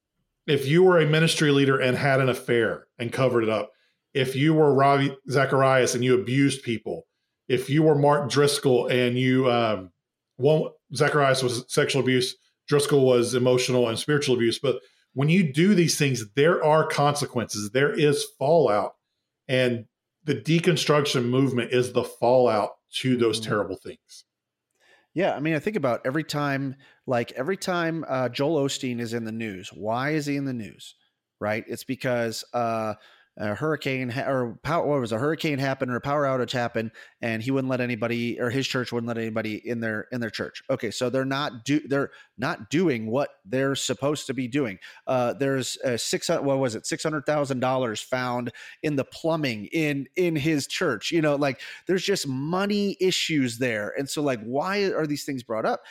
if 0.47 0.67
you 0.67 0.83
were 0.83 0.99
a 0.99 1.07
ministry 1.07 1.53
leader 1.53 1.79
and 1.79 1.97
had 1.97 2.21
an 2.21 2.29
affair 2.29 2.87
and 2.99 3.13
covered 3.13 3.45
it 3.45 3.49
up, 3.49 3.71
if 4.13 4.35
you 4.35 4.53
were 4.53 4.75
Ravi 4.75 5.17
Zacharias 5.31 5.95
and 5.95 6.05
you 6.05 6.21
abused 6.21 6.63
people, 6.63 7.07
if 7.47 7.71
you 7.71 7.83
were 7.83 7.95
Mark 7.95 8.29
Driscoll 8.29 8.89
and 8.89 9.17
you 9.17 9.51
um 9.51 9.93
one 10.37 10.71
Zacharias 10.95 11.43
was 11.43 11.65
sexual 11.69 12.03
abuse, 12.03 12.35
Driscoll 12.67 13.07
was 13.07 13.35
emotional 13.35 13.89
and 13.89 13.99
spiritual 13.99 14.35
abuse, 14.35 14.59
but 14.59 14.81
when 15.15 15.29
you 15.29 15.53
do 15.53 15.75
these 15.75 15.99
things, 15.99 16.25
there 16.35 16.63
are 16.65 16.87
consequences, 16.87 17.71
there 17.71 17.93
is 17.93 18.25
fallout. 18.39 18.95
And 19.49 19.87
the 20.25 20.35
deconstruction 20.35 21.25
movement 21.25 21.73
is 21.73 21.93
the 21.93 22.05
fallout 22.05 22.73
to 22.97 23.17
those 23.17 23.41
mm-hmm. 23.41 23.49
terrible 23.49 23.77
things. 23.77 24.25
Yeah, 25.15 25.35
I 25.35 25.41
mean, 25.41 25.55
I 25.55 25.59
think 25.59 25.77
about 25.77 26.03
every 26.05 26.23
time, 26.23 26.77
like 27.07 27.33
every 27.33 27.57
time 27.57 28.05
uh, 28.09 28.29
Joel 28.29 28.65
Osteen 28.65 29.01
is 29.01 29.15
in 29.15 29.25
the 29.25 29.33
news. 29.33 29.71
Why 29.73 30.11
is 30.11 30.27
he 30.27 30.37
in 30.37 30.45
the 30.45 30.53
news? 30.53 30.95
Right? 31.41 31.65
It's 31.67 31.85
because 31.85 32.45
uh, 32.53 32.95
a 33.39 33.55
hurricane 33.55 34.11
ha- 34.11 34.29
or 34.29 34.59
power, 34.65 34.87
what 34.87 35.01
was 35.01 35.13
a 35.13 35.19
hurricane 35.19 35.59
happened 35.59 35.93
or 35.93 35.97
a 35.97 36.01
power 36.01 36.25
outage 36.25 36.51
happened, 36.51 36.91
and 37.23 37.41
he 37.41 37.51
wouldn't 37.53 37.71
let 37.71 37.81
anybody 37.81 38.41
or 38.41 38.51
his 38.51 38.67
church 38.67 38.93
wouldn't 38.93 39.07
let 39.07 39.17
anybody 39.17 39.57
in 39.67 39.79
their 39.81 40.09
in 40.11 40.21
their 40.21 40.31
church. 40.31 40.63
Okay, 40.69 40.91
so 40.91 41.09
they're 41.09 41.25
not 41.25 41.65
do 41.65 41.81
they're 41.87 42.11
not 42.37 42.69
doing 42.69 43.07
what 43.07 43.31
they're 43.45 43.77
supposed 43.77 44.27
to 44.27 44.35
be 44.35 44.49
doing. 44.49 44.79
Uh, 45.07 45.35
there's 45.35 45.79
a 45.85 45.97
six 45.97 46.29
what 46.29 46.59
was 46.59 46.75
it 46.75 46.87
six 46.87 47.03
hundred 47.05 47.27
thousand 47.27 47.61
dollars 47.61 48.01
found 48.01 48.51
in 48.83 48.97
the 48.97 49.05
plumbing 49.05 49.67
in 49.67 50.07
in 50.17 50.35
his 50.35 50.67
church. 50.67 51.13
You 51.13 51.23
know, 51.23 51.37
like 51.37 51.61
there's 51.87 52.05
just 52.05 52.27
money 52.27 52.97
issues 53.01 53.59
there, 53.59 53.95
and 53.97 54.09
so 54.09 54.21
like 54.21 54.43
why 54.43 54.91
are 54.91 55.07
these 55.07 55.25
things 55.25 55.45
brought 55.45 55.65
up? 55.65 55.83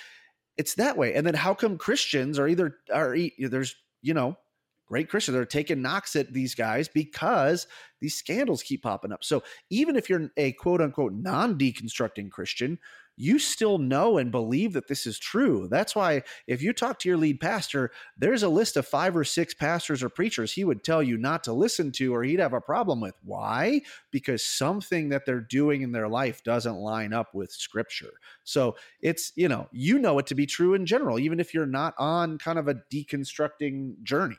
It's 0.57 0.75
that 0.75 0.97
way, 0.97 1.13
and 1.13 1.25
then 1.25 1.35
how 1.35 1.53
come 1.53 1.77
Christians 1.77 2.37
are 2.39 2.47
either 2.47 2.75
are 2.93 3.15
there's 3.39 3.75
you 4.01 4.13
know 4.13 4.37
great 4.87 5.09
Christians 5.09 5.37
are 5.37 5.45
taking 5.45 5.81
knocks 5.81 6.15
at 6.15 6.33
these 6.33 6.55
guys 6.55 6.87
because 6.87 7.67
these 7.99 8.15
scandals 8.15 8.63
keep 8.63 8.83
popping 8.83 9.11
up. 9.11 9.23
So 9.23 9.43
even 9.69 9.95
if 9.95 10.09
you're 10.09 10.29
a 10.37 10.53
quote 10.53 10.81
unquote 10.81 11.13
non 11.13 11.57
deconstructing 11.57 12.31
Christian, 12.31 12.79
you 13.17 13.39
still 13.39 13.79
know 13.79 14.19
and 14.19 14.31
believe 14.31 14.73
that 14.73 14.87
this 14.87 15.07
is 15.07 15.17
true. 15.17 15.67
That's 15.69 15.95
why 15.95 16.21
if 16.45 16.61
you 16.61 16.71
talk 16.71 16.99
to 16.99 17.09
your 17.09 17.17
lead 17.17 17.39
pastor, 17.39 17.91
there's 18.15 18.43
a 18.43 18.49
list 18.49 18.77
of 18.77 18.87
five 18.87 19.17
or 19.17 19.23
six 19.23 19.55
pastors 19.55 20.03
or 20.03 20.09
preachers 20.09 20.53
he 20.53 20.63
would 20.63 20.83
tell 20.83 21.01
you 21.01 21.17
not 21.17 21.43
to 21.45 21.53
listen 21.53 21.91
to 21.93 22.13
or 22.13 22.23
he'd 22.23 22.39
have 22.39 22.53
a 22.53 22.61
problem 22.61 23.01
with. 23.01 23.15
Why? 23.23 23.81
Because 24.11 24.45
something 24.45 25.09
that 25.09 25.25
they're 25.25 25.41
doing 25.41 25.81
in 25.81 25.91
their 25.91 26.07
life 26.07 26.43
doesn't 26.43 26.75
line 26.75 27.11
up 27.11 27.33
with 27.33 27.51
scripture. 27.51 28.13
So 28.43 28.75
it's, 29.01 29.33
you 29.35 29.49
know, 29.49 29.67
you 29.71 29.97
know 29.97 30.19
it 30.19 30.27
to 30.27 30.35
be 30.35 30.45
true 30.45 30.75
in 30.75 30.85
general, 30.85 31.17
even 31.17 31.39
if 31.39 31.55
you're 31.55 31.65
not 31.65 31.95
on 31.97 32.37
kind 32.37 32.59
of 32.59 32.67
a 32.67 32.75
deconstructing 32.93 34.03
journey. 34.03 34.37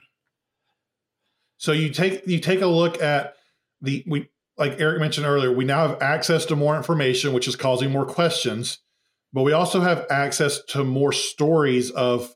So 1.59 1.73
you 1.73 1.91
take 1.91 2.27
you 2.27 2.39
take 2.39 2.63
a 2.63 2.67
look 2.67 3.03
at 3.03 3.35
the 3.83 4.05
we 4.07 4.29
like 4.57 4.81
Eric 4.81 5.01
mentioned 5.01 5.27
earlier, 5.27 5.53
we 5.53 5.65
now 5.65 5.87
have 5.87 6.03
access 6.03 6.45
to 6.47 6.57
more 6.57 6.77
information, 6.77 7.33
which 7.33 7.47
is 7.47 7.55
causing 7.55 7.91
more 7.91 8.07
questions, 8.07 8.79
but 9.33 9.43
we 9.43 9.53
also 9.53 9.81
have 9.81 10.07
access 10.11 10.63
to 10.71 10.85
more 10.85 11.13
stories 11.13 11.91
of 11.91 12.35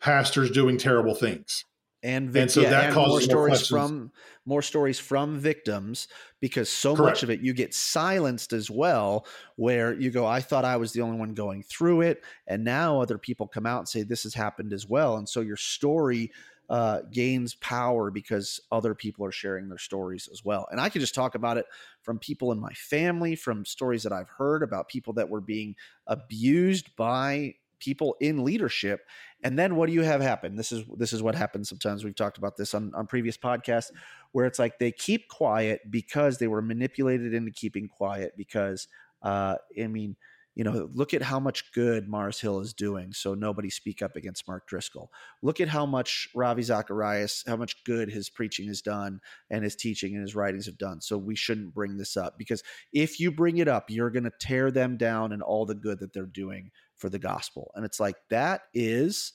pastors 0.00 0.50
doing 0.50 0.76
terrible 0.76 1.14
things. 1.14 1.64
And, 2.04 2.30
vic- 2.30 2.42
and 2.42 2.50
so 2.50 2.62
yeah, 2.62 2.70
that 2.70 2.84
and 2.86 2.94
causes 2.94 3.10
more 3.12 3.20
stories 3.20 3.70
more 3.70 3.80
from 3.80 4.12
more 4.44 4.62
stories 4.62 4.98
from 4.98 5.38
victims 5.38 6.08
because 6.40 6.68
so 6.68 6.96
Correct. 6.96 7.16
much 7.16 7.22
of 7.22 7.30
it 7.30 7.40
you 7.42 7.54
get 7.54 7.72
silenced 7.72 8.52
as 8.52 8.68
well 8.68 9.24
where 9.54 9.94
you 9.94 10.10
go 10.10 10.26
i 10.26 10.40
thought 10.40 10.64
i 10.64 10.76
was 10.76 10.92
the 10.92 11.00
only 11.00 11.16
one 11.16 11.32
going 11.32 11.62
through 11.62 12.00
it 12.00 12.24
and 12.48 12.64
now 12.64 13.00
other 13.00 13.18
people 13.18 13.46
come 13.46 13.66
out 13.66 13.78
and 13.78 13.88
say 13.88 14.02
this 14.02 14.24
has 14.24 14.34
happened 14.34 14.72
as 14.72 14.84
well 14.84 15.18
and 15.18 15.28
so 15.28 15.42
your 15.42 15.56
story 15.56 16.32
uh, 16.72 17.02
gains 17.12 17.54
power 17.56 18.10
because 18.10 18.58
other 18.72 18.94
people 18.94 19.26
are 19.26 19.30
sharing 19.30 19.68
their 19.68 19.76
stories 19.76 20.26
as 20.32 20.42
well. 20.42 20.66
And 20.70 20.80
I 20.80 20.88
can 20.88 21.02
just 21.02 21.14
talk 21.14 21.34
about 21.34 21.58
it 21.58 21.66
from 22.00 22.18
people 22.18 22.50
in 22.50 22.58
my 22.58 22.72
family, 22.72 23.36
from 23.36 23.66
stories 23.66 24.02
that 24.04 24.12
I've 24.12 24.30
heard 24.30 24.62
about 24.62 24.88
people 24.88 25.12
that 25.12 25.28
were 25.28 25.42
being 25.42 25.76
abused 26.06 26.96
by 26.96 27.56
people 27.78 28.16
in 28.20 28.42
leadership. 28.42 29.06
And 29.42 29.58
then 29.58 29.76
what 29.76 29.86
do 29.86 29.92
you 29.92 30.00
have 30.00 30.22
happen? 30.22 30.56
This 30.56 30.72
is 30.72 30.84
this 30.96 31.12
is 31.12 31.22
what 31.22 31.34
happens 31.34 31.68
sometimes. 31.68 32.04
We've 32.04 32.16
talked 32.16 32.38
about 32.38 32.56
this 32.56 32.72
on, 32.72 32.90
on 32.94 33.06
previous 33.06 33.36
podcasts 33.36 33.90
where 34.30 34.46
it's 34.46 34.58
like 34.58 34.78
they 34.78 34.92
keep 34.92 35.28
quiet 35.28 35.82
because 35.90 36.38
they 36.38 36.48
were 36.48 36.62
manipulated 36.62 37.34
into 37.34 37.50
keeping 37.50 37.86
quiet 37.86 38.32
because 38.34 38.88
uh, 39.20 39.56
I 39.78 39.88
mean– 39.88 40.16
you 40.54 40.64
know, 40.64 40.90
look 40.92 41.14
at 41.14 41.22
how 41.22 41.40
much 41.40 41.72
good 41.72 42.08
Mars 42.08 42.38
Hill 42.40 42.60
is 42.60 42.74
doing. 42.74 43.12
So 43.14 43.32
nobody 43.32 43.70
speak 43.70 44.02
up 44.02 44.16
against 44.16 44.46
Mark 44.46 44.66
Driscoll. 44.66 45.10
Look 45.40 45.60
at 45.60 45.68
how 45.68 45.86
much 45.86 46.28
Ravi 46.34 46.62
Zacharias, 46.62 47.42
how 47.46 47.56
much 47.56 47.82
good 47.84 48.10
his 48.10 48.28
preaching 48.28 48.68
has 48.68 48.82
done 48.82 49.20
and 49.50 49.64
his 49.64 49.76
teaching 49.76 50.12
and 50.12 50.20
his 50.20 50.34
writings 50.34 50.66
have 50.66 50.76
done. 50.76 51.00
So 51.00 51.16
we 51.16 51.34
shouldn't 51.34 51.72
bring 51.72 51.96
this 51.96 52.18
up 52.18 52.36
because 52.36 52.62
if 52.92 53.18
you 53.18 53.32
bring 53.32 53.58
it 53.58 53.68
up, 53.68 53.88
you're 53.88 54.10
going 54.10 54.24
to 54.24 54.32
tear 54.40 54.70
them 54.70 54.98
down 54.98 55.32
and 55.32 55.42
all 55.42 55.64
the 55.64 55.74
good 55.74 56.00
that 56.00 56.12
they're 56.12 56.26
doing 56.26 56.70
for 56.96 57.08
the 57.08 57.18
gospel. 57.18 57.70
And 57.74 57.86
it's 57.86 57.98
like, 57.98 58.16
that 58.28 58.62
is 58.74 59.32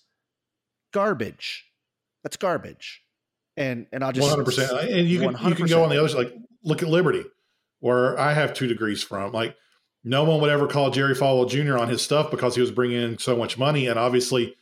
garbage. 0.94 1.66
That's 2.24 2.38
garbage. 2.38 3.02
And, 3.56 3.88
and 3.92 4.04
I'll 4.04 4.12
just 4.12 4.30
100%. 4.30 4.94
And 4.94 5.08
you 5.08 5.20
can, 5.20 5.34
100%. 5.34 5.50
you 5.50 5.56
can 5.56 5.66
go 5.66 5.84
on 5.84 5.90
the 5.90 5.98
other 5.98 6.10
side, 6.10 6.18
like 6.18 6.36
look 6.64 6.84
at 6.84 6.90
Liberty, 6.90 7.24
where 7.80 8.20
I 8.20 8.34
have 8.34 8.54
two 8.54 8.68
degrees 8.68 9.02
from. 9.02 9.32
Like, 9.32 9.56
no 10.08 10.24
one 10.24 10.40
would 10.40 10.50
ever 10.50 10.68
call 10.68 10.90
Jerry 10.90 11.14
Falwell 11.14 11.50
Jr. 11.50 11.78
on 11.78 11.90
his 11.90 12.02
stuff 12.02 12.32
because 12.32 12.56
he 12.56 12.62
was 12.62 12.72
bringing 12.72 13.02
in 13.02 13.18
so 13.18 13.36
much 13.36 13.58
money. 13.58 13.88
And 13.88 14.00
obviously, 14.00 14.56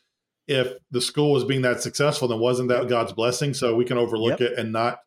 if 0.48 0.74
the 0.92 1.02
school 1.02 1.32
was 1.32 1.44
being 1.44 1.62
that 1.62 1.82
successful, 1.82 2.28
then 2.28 2.40
wasn't 2.40 2.70
that 2.70 2.88
God's 2.88 3.14
blessing? 3.14 3.54
So 3.54 3.76
we 3.76 3.86
can 3.86 3.98
overlook 3.98 4.40
yep. 4.40 4.52
it 4.52 4.60
and 4.60 4.72
not 4.72 5.00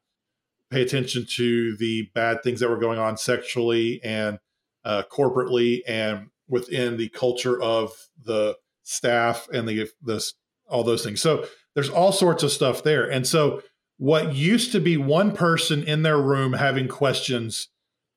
pay 0.71 0.83
attention 0.83 1.27
to 1.37 1.77
the 1.77 2.09
bad 2.15 2.43
things 2.43 2.61
that 2.61 2.69
were 2.69 2.79
going 2.79 2.99
on 2.99 3.17
sexually 3.17 4.01
and 4.05 4.39
uh, 4.85 5.03
corporately 5.11 5.81
and 5.89 6.29
within 6.49 6.97
the 6.97 7.09
culture 7.09 7.61
of 7.61 7.93
the 8.25 8.57
staff 8.85 9.49
and 9.53 9.69
the 9.69 9.89
the 10.03 10.25
all 10.69 10.85
those 10.85 11.05
things. 11.05 11.21
So 11.21 11.47
there's 11.75 11.91
all 11.91 12.13
sorts 12.13 12.43
of 12.43 12.53
stuff 12.53 12.83
there. 12.83 13.11
And 13.11 13.27
so 13.27 13.63
what 13.97 14.35
used 14.35 14.71
to 14.73 14.81
be 14.81 14.97
one 14.97 15.33
person 15.33 15.83
in 15.83 16.03
their 16.03 16.21
room 16.21 16.53
having 16.53 16.87
questions 16.87 17.69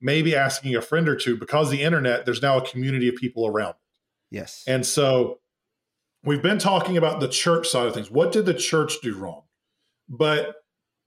maybe 0.01 0.35
asking 0.35 0.75
a 0.75 0.81
friend 0.81 1.07
or 1.07 1.15
two 1.15 1.37
because 1.37 1.69
the 1.69 1.81
internet 1.81 2.25
there's 2.25 2.41
now 2.41 2.57
a 2.57 2.67
community 2.67 3.07
of 3.07 3.15
people 3.15 3.47
around 3.47 3.75
yes. 4.29 4.63
And 4.67 4.85
so 4.85 5.39
we've 6.23 6.41
been 6.41 6.59
talking 6.59 6.97
about 6.97 7.19
the 7.19 7.27
church 7.27 7.67
side 7.67 7.87
of 7.87 7.93
things. 7.93 8.09
What 8.09 8.31
did 8.31 8.45
the 8.45 8.53
church 8.53 8.95
do 9.01 9.15
wrong? 9.15 9.43
But 10.09 10.55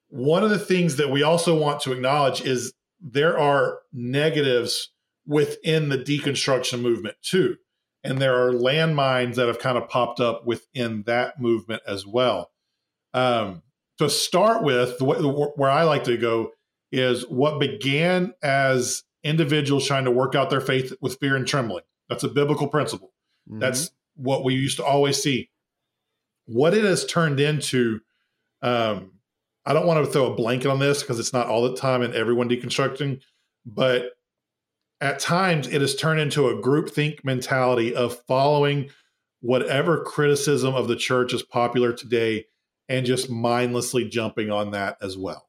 one 0.09 0.44
of 0.44 0.50
the 0.50 0.59
things 0.59 0.96
that 0.96 1.11
we 1.11 1.22
also 1.22 1.59
want 1.59 1.80
to 1.83 1.92
acknowledge 1.92 2.40
is 2.42 2.72
there 3.00 3.38
are 3.38 3.80
negatives 3.92 4.90
within 5.26 5.88
the 5.88 5.98
deconstruction 5.98 6.80
movement 6.80 7.16
too. 7.22 7.57
And 8.02 8.20
there 8.20 8.46
are 8.46 8.52
landmines 8.52 9.37
that 9.37 9.48
have 9.48 9.59
kind 9.59 9.78
of 9.78 9.88
popped 9.88 10.20
up 10.20 10.46
within 10.46 11.02
that 11.04 11.40
movement 11.40 11.83
as 11.87 12.07
well. 12.07 12.50
Um, 13.14 13.62
to 13.98 14.11
start 14.11 14.62
with 14.62 14.98
the 14.98 15.04
way 15.04 15.16
where 15.18 15.70
i 15.70 15.85
like 15.85 16.04
to 16.04 16.16
go 16.16 16.50
is 16.94 17.26
what 17.28 17.59
began 17.59 18.33
as 18.42 19.02
individuals 19.24 19.87
trying 19.87 20.04
to 20.04 20.11
work 20.11 20.35
out 20.35 20.50
their 20.50 20.61
faith 20.61 20.92
with 21.00 21.18
fear 21.18 21.35
and 21.35 21.46
trembling. 21.46 21.83
That's 22.09 22.24
a 22.24 22.28
biblical 22.28 22.68
principle. 22.68 23.12
Mm-hmm. 23.50 23.59
That's 23.59 23.90
what 24.14 24.44
we 24.44 24.54
used 24.54 24.76
to 24.76 24.85
always 24.85 25.22
see. 25.22 25.50
What 26.46 26.74
it 26.74 26.85
has 26.85 27.04
turned 27.07 27.40
into, 27.40 28.00
um, 28.62 29.12
I 29.66 29.72
don't 29.72 29.87
want 29.87 30.04
to 30.04 30.11
throw 30.11 30.33
a 30.33 30.37
blanket 30.37 30.68
on 30.68 30.78
this 30.78 31.02
because 31.02 31.18
it's 31.18 31.33
not 31.33 31.48
all 31.48 31.68
the 31.68 31.76
time 31.76 32.02
and 32.02 32.14
everyone 32.14 32.48
deconstructing, 32.48 33.20
but 33.66 34.11
at 35.00 35.18
times 35.18 35.66
it 35.66 35.80
has 35.80 35.96
turned 35.96 36.20
into 36.20 36.48
a 36.48 36.62
groupthink 36.62 37.24
mentality 37.24 37.94
of 37.94 38.20
following 38.26 38.90
whatever 39.40 40.02
criticism 40.04 40.74
of 40.74 40.87
the 40.87 40.96
church 40.96 41.33
is 41.33 41.42
popular 41.42 41.92
today 41.92 42.46
and 42.88 43.07
just 43.07 43.30
mindlessly 43.30 44.09
jumping 44.09 44.50
on 44.50 44.70
that 44.70 44.96
as 45.00 45.16
well. 45.16 45.48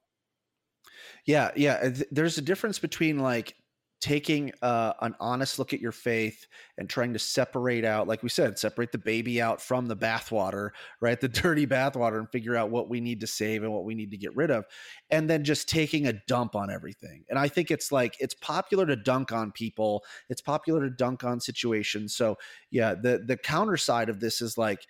Yeah, 1.25 1.51
yeah. 1.55 1.89
There's 2.11 2.38
a 2.38 2.41
difference 2.41 2.79
between 2.79 3.19
like 3.19 3.55
taking 4.01 4.51
uh, 4.61 4.93
an 5.01 5.15
honest 5.19 5.57
look 5.57 5.73
at 5.73 5.79
your 5.79 5.91
faith 5.91 6.45
and 6.77 6.88
trying 6.88 7.13
to 7.13 7.17
separate 7.19 7.83
out, 7.85 8.07
like 8.07 8.21
we 8.21 8.29
said, 8.29 8.59
separate 8.59 8.91
the 8.91 8.97
baby 8.99 9.41
out 9.41 9.59
from 9.61 9.88
the 9.88 9.95
bathwater, 9.95 10.69
right? 11.01 11.19
The 11.19 11.27
dirty 11.29 11.65
bathwater, 11.65 12.19
and 12.19 12.29
figure 12.29 12.55
out 12.55 12.69
what 12.69 12.89
we 12.89 13.01
need 13.01 13.21
to 13.21 13.27
save 13.27 13.63
and 13.63 13.73
what 13.73 13.85
we 13.85 13.95
need 13.95 14.11
to 14.11 14.17
get 14.17 14.35
rid 14.35 14.51
of, 14.51 14.65
and 15.09 15.27
then 15.29 15.43
just 15.43 15.67
taking 15.67 16.05
a 16.05 16.13
dump 16.27 16.55
on 16.55 16.69
everything. 16.69 17.23
And 17.29 17.39
I 17.39 17.47
think 17.47 17.71
it's 17.71 17.91
like 17.91 18.15
it's 18.19 18.35
popular 18.35 18.85
to 18.85 18.95
dunk 18.95 19.31
on 19.31 19.51
people. 19.51 20.03
It's 20.29 20.41
popular 20.41 20.81
to 20.81 20.89
dunk 20.91 21.23
on 21.23 21.39
situations. 21.39 22.15
So 22.15 22.38
yeah, 22.69 22.93
the 22.93 23.23
the 23.25 23.38
counter 23.38 23.77
side 23.77 24.09
of 24.09 24.19
this 24.19 24.41
is 24.41 24.57
like 24.57 24.85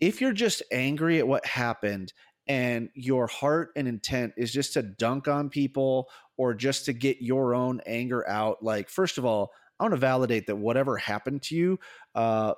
if 0.00 0.20
you're 0.20 0.32
just 0.32 0.62
angry 0.72 1.18
at 1.18 1.28
what 1.28 1.46
happened 1.46 2.12
and 2.46 2.88
your 2.94 3.26
heart 3.26 3.70
and 3.76 3.86
intent 3.86 4.34
is 4.36 4.52
just 4.52 4.72
to 4.74 4.82
dunk 4.82 5.28
on 5.28 5.48
people 5.48 6.08
or 6.36 6.54
just 6.54 6.86
to 6.86 6.92
get 6.92 7.20
your 7.20 7.54
own 7.54 7.80
anger 7.86 8.28
out, 8.28 8.62
like, 8.62 8.88
first 8.88 9.18
of 9.18 9.24
all, 9.24 9.52
I 9.78 9.84
want 9.84 9.92
to 9.92 9.98
validate 9.98 10.46
that 10.46 10.56
whatever 10.56 10.96
happened 10.96 11.42
to 11.42 11.54
you 11.54 11.78
uh, 12.14 12.54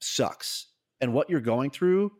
sucks. 0.00 0.66
And 1.00 1.12
what 1.12 1.30
you're 1.30 1.40
going 1.40 1.70
through 1.70 2.12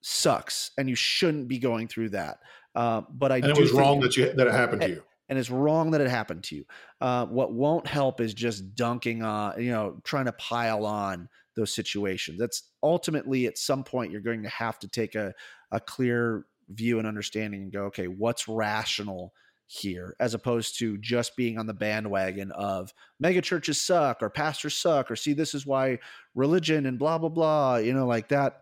sucks. 0.00 0.70
And 0.76 0.88
you 0.88 0.94
shouldn't 0.94 1.48
be 1.48 1.58
going 1.58 1.88
through 1.88 2.10
that. 2.10 2.38
Uh, 2.74 3.02
but 3.10 3.32
I 3.32 3.36
and 3.36 3.46
it 3.46 3.58
was 3.58 3.72
wrong 3.72 4.00
that 4.00 4.16
you 4.16 4.32
that 4.32 4.46
it 4.46 4.52
happened 4.52 4.82
to 4.82 4.88
you. 4.88 5.02
And 5.28 5.38
it's 5.38 5.50
wrong 5.50 5.90
that 5.90 6.00
it 6.00 6.08
happened 6.08 6.44
to 6.44 6.56
you. 6.56 6.64
Uh, 7.00 7.26
what 7.26 7.52
won't 7.52 7.86
help 7.86 8.20
is 8.20 8.32
just 8.34 8.74
dunking 8.74 9.22
on, 9.22 9.62
you 9.62 9.70
know, 9.70 10.00
trying 10.04 10.24
to 10.24 10.32
pile 10.32 10.86
on 10.86 11.28
those 11.54 11.74
situations. 11.74 12.38
That's 12.38 12.62
ultimately 12.82 13.46
at 13.46 13.58
some 13.58 13.84
point 13.84 14.10
you're 14.10 14.20
going 14.20 14.42
to 14.44 14.48
have 14.48 14.78
to 14.78 14.88
take 14.88 15.16
a, 15.16 15.34
a 15.70 15.80
clear 15.80 16.46
view 16.70 16.98
and 16.98 17.08
understanding 17.08 17.62
and 17.62 17.72
go, 17.72 17.84
okay, 17.84 18.08
what's 18.08 18.48
rational 18.48 19.32
here, 19.66 20.16
as 20.18 20.34
opposed 20.34 20.78
to 20.78 20.96
just 20.98 21.36
being 21.36 21.58
on 21.58 21.66
the 21.66 21.74
bandwagon 21.74 22.50
of 22.52 22.92
mega 23.20 23.40
churches 23.40 23.80
suck 23.80 24.22
or 24.22 24.30
pastors 24.30 24.76
suck 24.76 25.10
or 25.10 25.16
see 25.16 25.34
this 25.34 25.54
is 25.54 25.66
why 25.66 25.98
religion 26.34 26.86
and 26.86 26.98
blah 26.98 27.18
blah 27.18 27.28
blah. 27.28 27.76
You 27.76 27.92
know, 27.92 28.06
like 28.06 28.28
that. 28.28 28.60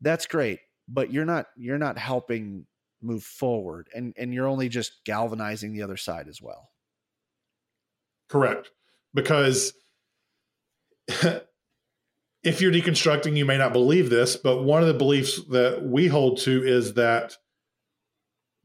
That's 0.00 0.26
great, 0.26 0.60
but 0.88 1.12
you're 1.12 1.24
not 1.24 1.46
you're 1.56 1.78
not 1.78 1.98
helping 1.98 2.66
move 3.04 3.22
forward 3.22 3.88
and 3.94 4.14
and 4.16 4.32
you're 4.32 4.48
only 4.48 4.68
just 4.68 5.04
galvanizing 5.04 5.72
the 5.72 5.82
other 5.82 5.96
side 5.96 6.26
as 6.26 6.40
well 6.40 6.70
correct 8.30 8.70
because 9.12 9.74
if 12.44 12.60
you're 12.60 12.72
deconstructing 12.72 13.36
you 13.36 13.44
may 13.44 13.58
not 13.58 13.72
believe 13.72 14.10
this 14.10 14.36
but 14.36 14.62
one 14.62 14.82
of 14.82 14.88
the 14.88 14.94
beliefs 14.94 15.40
that 15.50 15.82
we 15.84 16.06
hold 16.06 16.38
to 16.38 16.62
is 16.64 16.94
that 16.94 17.36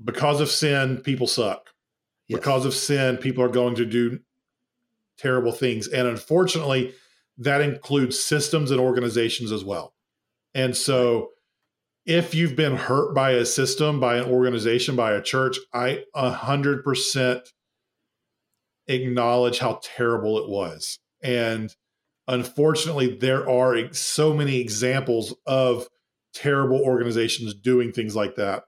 because 0.04 0.42
of 0.42 0.50
sin 0.50 0.98
people 0.98 1.28
suck 1.28 1.70
yes. 2.28 2.40
because 2.40 2.66
of 2.66 2.74
sin 2.74 3.18
people 3.18 3.44
are 3.44 3.50
going 3.50 3.76
to 3.76 3.86
do 3.86 4.20
terrible 5.18 5.52
things 5.52 5.88
and 5.88 6.08
unfortunately 6.08 6.94
that 7.38 7.62
includes 7.62 8.20
systems 8.20 8.72
and 8.72 8.80
organizations 8.80 9.52
as 9.52 9.64
well 9.64 9.94
and 10.54 10.76
so 10.76 11.30
if 12.06 12.34
you've 12.34 12.56
been 12.56 12.76
hurt 12.76 13.14
by 13.14 13.32
a 13.32 13.46
system, 13.46 14.00
by 14.00 14.18
an 14.18 14.26
organization, 14.26 14.96
by 14.96 15.12
a 15.12 15.22
church, 15.22 15.58
I 15.72 16.04
100% 16.16 17.42
acknowledge 18.88 19.60
how 19.60 19.80
terrible 19.84 20.40
it 20.40 20.50
was. 20.50 20.98
And 21.22 21.74
unfortunately, 22.30 23.18
there 23.18 23.50
are 23.50 23.92
so 23.94 24.34
many 24.34 24.60
examples 24.60 25.36
of 25.46 25.88
terrible 26.34 26.80
organizations 26.80 27.56
doing 27.56 27.92
things 27.92 28.16
like 28.16 28.36
that. 28.36 28.64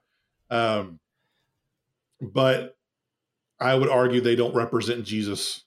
Um, 0.50 0.98
but 2.20 2.76
I 3.60 3.74
would 3.74 3.88
argue 3.88 4.20
they 4.20 4.36
don't 4.36 4.54
represent 4.54 5.04
Jesus, 5.04 5.64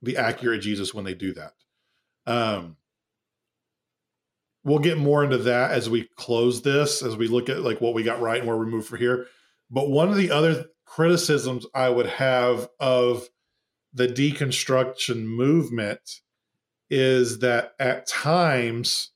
the 0.00 0.16
accurate 0.16 0.62
Jesus, 0.62 0.94
when 0.94 1.04
they 1.04 1.14
do 1.14 1.34
that. 1.34 1.52
Um, 2.26 2.76
we'll 4.62 4.78
get 4.78 4.96
more 4.96 5.24
into 5.24 5.38
that 5.38 5.72
as 5.72 5.90
we 5.90 6.08
close 6.16 6.62
this, 6.62 7.02
as 7.02 7.16
we 7.16 7.26
look 7.26 7.48
at 7.48 7.62
like 7.62 7.80
what 7.80 7.94
we 7.94 8.04
got 8.04 8.20
right 8.20 8.38
and 8.38 8.48
where 8.48 8.56
we 8.56 8.66
move 8.66 8.86
from 8.86 8.98
here. 8.98 9.26
But 9.70 9.90
one 9.90 10.08
of 10.08 10.16
the 10.16 10.30
other 10.30 10.66
criticisms 10.86 11.66
I 11.74 11.90
would 11.90 12.06
have 12.06 12.68
of 12.78 13.28
the 13.92 14.06
deconstruction 14.06 15.24
movement 15.24 16.20
is 16.94 17.40
that 17.40 17.72
at 17.80 18.06
times 18.06 19.10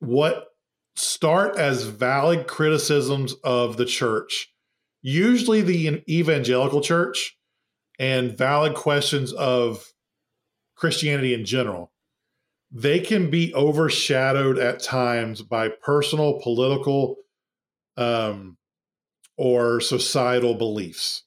what 0.00 0.48
start 0.94 1.56
as 1.56 1.84
valid 1.84 2.46
criticisms 2.46 3.34
of 3.42 3.78
the 3.78 3.86
church, 3.86 4.52
usually 5.00 5.62
the 5.62 6.02
evangelical 6.06 6.82
church, 6.82 7.34
and 7.98 8.36
valid 8.36 8.74
questions 8.74 9.32
of 9.32 9.90
Christianity 10.76 11.32
in 11.32 11.46
general, 11.46 11.92
they 12.70 13.00
can 13.00 13.30
be 13.30 13.54
overshadowed 13.54 14.58
at 14.58 14.82
times 14.82 15.40
by 15.40 15.70
personal, 15.70 16.40
political, 16.42 17.16
um, 17.96 18.58
or 19.38 19.80
societal 19.80 20.54
beliefs. 20.54 21.24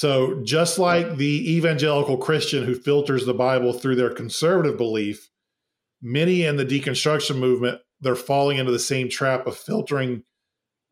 So, 0.00 0.40
just 0.44 0.78
like 0.78 1.18
the 1.18 1.56
evangelical 1.56 2.16
Christian 2.16 2.64
who 2.64 2.74
filters 2.74 3.26
the 3.26 3.34
Bible 3.34 3.74
through 3.74 3.96
their 3.96 4.08
conservative 4.08 4.78
belief, 4.78 5.28
many 6.00 6.44
in 6.44 6.56
the 6.56 6.64
deconstruction 6.64 7.36
movement, 7.36 7.82
they're 8.00 8.16
falling 8.16 8.56
into 8.56 8.72
the 8.72 8.78
same 8.78 9.10
trap 9.10 9.46
of 9.46 9.58
filtering 9.58 10.22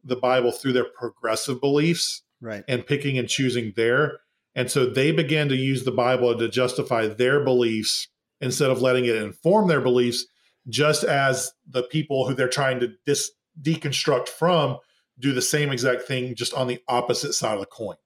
the 0.04 0.16
Bible 0.16 0.52
through 0.52 0.74
their 0.74 0.84
progressive 0.84 1.58
beliefs 1.58 2.20
right. 2.42 2.62
and 2.68 2.86
picking 2.86 3.16
and 3.16 3.30
choosing 3.30 3.72
there. 3.76 4.18
And 4.54 4.70
so 4.70 4.84
they 4.84 5.10
begin 5.10 5.48
to 5.48 5.56
use 5.56 5.84
the 5.84 5.90
Bible 5.90 6.36
to 6.36 6.46
justify 6.46 7.06
their 7.06 7.42
beliefs 7.42 8.08
instead 8.42 8.70
of 8.70 8.82
letting 8.82 9.06
it 9.06 9.16
inform 9.16 9.68
their 9.68 9.80
beliefs, 9.80 10.26
just 10.68 11.02
as 11.02 11.50
the 11.66 11.84
people 11.84 12.28
who 12.28 12.34
they're 12.34 12.46
trying 12.46 12.78
to 12.80 12.92
dis- 13.06 13.30
deconstruct 13.62 14.28
from 14.28 14.76
do 15.18 15.32
the 15.32 15.40
same 15.40 15.70
exact 15.70 16.02
thing, 16.02 16.34
just 16.34 16.52
on 16.52 16.66
the 16.66 16.82
opposite 16.88 17.32
side 17.32 17.54
of 17.54 17.60
the 17.60 17.66
coin. 17.66 17.96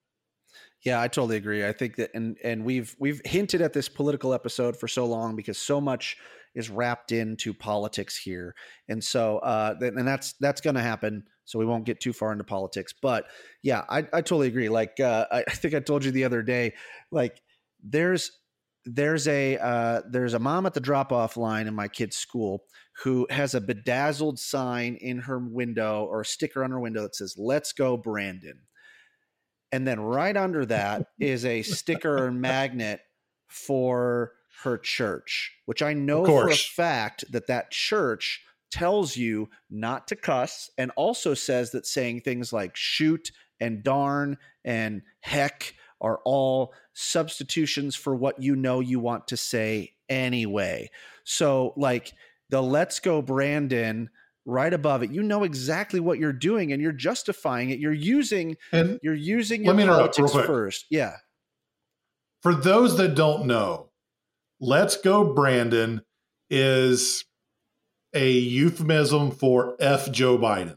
Yeah, 0.84 1.00
I 1.00 1.06
totally 1.08 1.36
agree. 1.36 1.64
I 1.64 1.72
think 1.72 1.96
that, 1.96 2.10
and 2.14 2.36
and 2.42 2.64
we've 2.64 2.94
we've 2.98 3.20
hinted 3.24 3.62
at 3.62 3.72
this 3.72 3.88
political 3.88 4.34
episode 4.34 4.76
for 4.76 4.88
so 4.88 5.06
long 5.06 5.36
because 5.36 5.56
so 5.58 5.80
much 5.80 6.16
is 6.54 6.70
wrapped 6.70 7.12
into 7.12 7.54
politics 7.54 8.16
here, 8.16 8.54
and 8.88 9.02
so 9.02 9.38
uh, 9.38 9.74
and 9.80 10.06
that's 10.06 10.32
that's 10.40 10.60
going 10.60 10.74
to 10.74 10.82
happen. 10.82 11.24
So 11.44 11.58
we 11.58 11.66
won't 11.66 11.84
get 11.84 12.00
too 12.00 12.12
far 12.12 12.32
into 12.32 12.44
politics, 12.44 12.94
but 13.00 13.26
yeah, 13.62 13.82
I, 13.88 13.98
I 13.98 14.22
totally 14.22 14.48
agree. 14.48 14.68
Like 14.68 14.98
uh, 15.00 15.26
I, 15.30 15.38
I 15.48 15.52
think 15.52 15.74
I 15.74 15.80
told 15.80 16.04
you 16.04 16.10
the 16.10 16.24
other 16.24 16.42
day, 16.42 16.74
like 17.12 17.40
there's 17.82 18.32
there's 18.84 19.28
a 19.28 19.58
uh, 19.58 20.02
there's 20.10 20.34
a 20.34 20.38
mom 20.40 20.66
at 20.66 20.74
the 20.74 20.80
drop 20.80 21.12
off 21.12 21.36
line 21.36 21.68
in 21.68 21.74
my 21.74 21.86
kid's 21.86 22.16
school 22.16 22.64
who 23.04 23.26
has 23.30 23.54
a 23.54 23.60
bedazzled 23.60 24.38
sign 24.38 24.96
in 24.96 25.18
her 25.20 25.38
window 25.38 26.04
or 26.04 26.22
a 26.22 26.24
sticker 26.26 26.64
on 26.64 26.72
her 26.72 26.80
window 26.80 27.02
that 27.02 27.14
says 27.14 27.36
"Let's 27.38 27.72
go 27.72 27.96
Brandon," 27.96 28.58
and 29.72 29.86
then 29.86 30.00
right 30.00 30.36
under 30.36 30.64
that 30.66 31.06
is 31.20 31.44
a 31.44 31.62
sticker 31.62 32.26
or 32.26 32.30
magnet 32.30 33.00
for 33.48 34.32
her 34.62 34.78
church, 34.78 35.52
which 35.66 35.82
I 35.82 35.94
know 35.94 36.24
for 36.24 36.48
a 36.48 36.54
fact 36.54 37.24
that 37.32 37.48
that 37.48 37.70
church 37.70 38.42
tells 38.70 39.16
you 39.16 39.48
not 39.70 40.08
to 40.08 40.16
cuss 40.16 40.70
and 40.78 40.90
also 40.96 41.34
says 41.34 41.72
that 41.72 41.86
saying 41.86 42.20
things 42.20 42.52
like 42.52 42.74
shoot 42.74 43.32
and 43.60 43.82
darn 43.82 44.38
and 44.64 45.02
heck 45.20 45.74
are 46.00 46.20
all 46.24 46.74
substitutions 46.94 47.94
for 47.94 48.14
what 48.14 48.42
you 48.42 48.56
know 48.56 48.80
you 48.80 48.98
want 48.98 49.28
to 49.28 49.36
say 49.36 49.92
anyway. 50.08 50.90
So, 51.24 51.72
like 51.76 52.12
the 52.50 52.60
let's 52.60 52.98
go, 52.98 53.22
Brandon, 53.22 54.10
right 54.44 54.72
above 54.72 55.02
it, 55.02 55.10
you 55.10 55.22
know 55.22 55.44
exactly 55.44 56.00
what 56.00 56.18
you're 56.18 56.32
doing 56.32 56.72
and 56.72 56.82
you're 56.82 56.92
justifying 56.92 57.70
it. 57.70 57.78
You're 57.78 57.92
using, 57.92 58.56
and 58.72 58.98
you're 59.02 59.14
using 59.14 59.64
your 59.64 59.74
politics 59.74 60.32
first. 60.32 60.86
Yeah. 60.90 61.16
For 62.42 62.54
those 62.54 62.96
that 62.96 63.14
don't 63.14 63.46
know, 63.46 63.90
let's 64.60 64.96
go, 64.96 65.32
Brandon 65.32 66.02
is 66.50 67.24
a 68.14 68.30
euphemism 68.30 69.30
for 69.30 69.76
F 69.80 70.10
Joe 70.10 70.36
Biden 70.36 70.76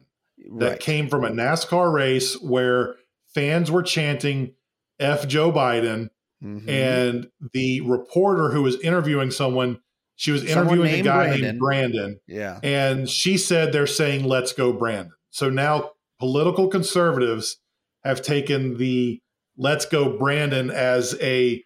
that 0.58 0.70
right. 0.70 0.80
came 0.80 1.10
from 1.10 1.24
a 1.24 1.30
NASCAR 1.30 1.92
race 1.92 2.40
where 2.42 2.96
fans 3.34 3.72
were 3.72 3.84
chanting 3.84 4.54
F 5.00 5.28
Joe 5.28 5.52
Biden. 5.52 6.10
Mm-hmm. 6.44 6.70
And 6.70 7.28
the 7.54 7.82
reporter 7.82 8.52
who 8.52 8.62
was 8.62 8.80
interviewing 8.82 9.32
someone, 9.32 9.80
she 10.16 10.32
was 10.32 10.44
interviewing 10.44 10.94
a 10.94 11.02
guy 11.02 11.26
Brandon. 11.26 11.42
named 11.42 11.60
Brandon. 11.60 12.20
Yeah. 12.28 12.60
And 12.64 13.10
she 13.10 13.38
said 13.38 13.72
they're 13.72 13.88
saying, 13.88 14.26
let's 14.26 14.54
go, 14.54 14.72
Brandon. 14.74 15.14
So 15.30 15.50
now 15.50 15.92
political 16.20 16.68
conservatives 16.68 17.58
have 18.04 18.22
taken 18.22 18.78
the 18.78 19.20
let's 19.58 19.86
go, 19.86 20.18
Brandon 20.18 20.70
as 20.70 21.16
a, 21.22 21.64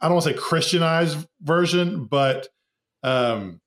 I 0.00 0.06
don't 0.06 0.14
want 0.14 0.24
to 0.24 0.30
say 0.32 0.36
Christianized 0.36 1.18
version, 1.40 2.06
but 2.06 2.48
um, 3.02 3.60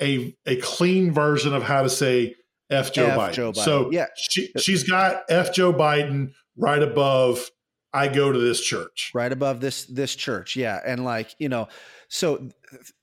a 0.00 0.36
a 0.46 0.56
clean 0.56 1.12
version 1.12 1.54
of 1.54 1.62
how 1.62 1.82
to 1.82 1.90
say 1.90 2.34
F 2.70 2.92
Joe, 2.92 3.06
F 3.06 3.18
Biden. 3.18 3.32
Joe 3.32 3.52
Biden. 3.52 3.64
So 3.64 3.90
yeah, 3.92 4.06
she, 4.16 4.50
she's 4.58 4.82
got 4.84 5.22
F 5.28 5.52
Joe 5.54 5.72
Biden 5.72 6.32
right 6.56 6.82
above 6.82 7.50
I 7.96 8.08
go 8.08 8.30
to 8.30 8.38
this 8.38 8.60
church. 8.60 9.10
Right 9.14 9.32
above 9.32 9.60
this 9.60 9.86
this 9.86 10.14
church. 10.14 10.54
Yeah. 10.54 10.78
And 10.84 11.04
like, 11.04 11.34
you 11.38 11.48
know, 11.48 11.68
so 12.08 12.48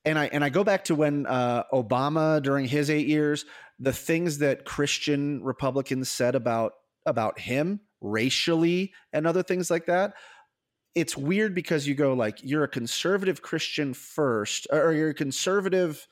and 0.06 0.18
I 0.18 0.28
and 0.28 0.44
I 0.44 0.50
go 0.50 0.64
back 0.64 0.86
to 0.86 0.96
when 0.96 1.26
uh 1.26 1.64
Obama 1.74 2.42
during 2.42 2.66
his 2.66 2.90
8 2.90 3.08
years, 3.08 3.46
the 3.80 3.94
things 3.94 4.38
that 4.40 4.66
Christian 4.66 5.44
Republicans 5.44 6.10
said 6.10 6.36
about 6.36 6.74
about 7.06 7.40
him 7.40 7.82
racially 8.02 8.94
and 9.12 9.26
other 9.26 9.44
things 9.44 9.72
like 9.72 9.86
that. 9.88 10.14
It's 10.96 11.18
weird 11.18 11.56
because 11.56 11.88
you 11.88 11.96
go 11.96 12.14
like 12.14 12.40
you're 12.44 12.64
a 12.64 12.70
conservative 12.70 13.42
Christian 13.42 13.94
first 13.94 14.68
or 14.72 14.94
you're 14.94 15.10
a 15.10 15.14
conservative 15.14 16.08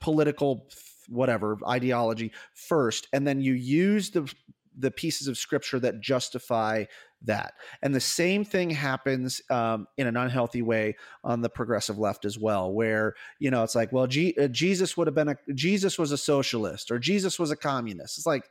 political 0.00 0.68
whatever 1.08 1.56
ideology 1.66 2.32
first 2.54 3.08
and 3.12 3.26
then 3.26 3.40
you 3.40 3.54
use 3.54 4.10
the 4.10 4.30
the 4.76 4.90
pieces 4.90 5.26
of 5.26 5.38
scripture 5.38 5.80
that 5.80 6.00
justify 6.00 6.84
that. 7.22 7.54
And 7.82 7.94
the 7.94 8.00
same 8.00 8.44
thing 8.44 8.70
happens 8.70 9.40
um, 9.50 9.86
in 9.96 10.06
an 10.06 10.16
unhealthy 10.16 10.62
way 10.62 10.96
on 11.24 11.40
the 11.40 11.48
progressive 11.48 11.98
left 11.98 12.24
as 12.24 12.38
well, 12.38 12.72
where 12.72 13.14
you 13.38 13.50
know 13.50 13.62
it's 13.62 13.74
like, 13.74 13.92
well, 13.92 14.06
G- 14.06 14.36
uh, 14.40 14.48
Jesus 14.48 14.96
would 14.96 15.06
have 15.06 15.14
been 15.14 15.28
a 15.28 15.36
Jesus 15.54 15.98
was 15.98 16.12
a 16.12 16.18
socialist 16.18 16.90
or 16.90 16.98
Jesus 16.98 17.38
was 17.38 17.50
a 17.50 17.56
communist. 17.56 18.18
It's 18.18 18.26
like, 18.26 18.48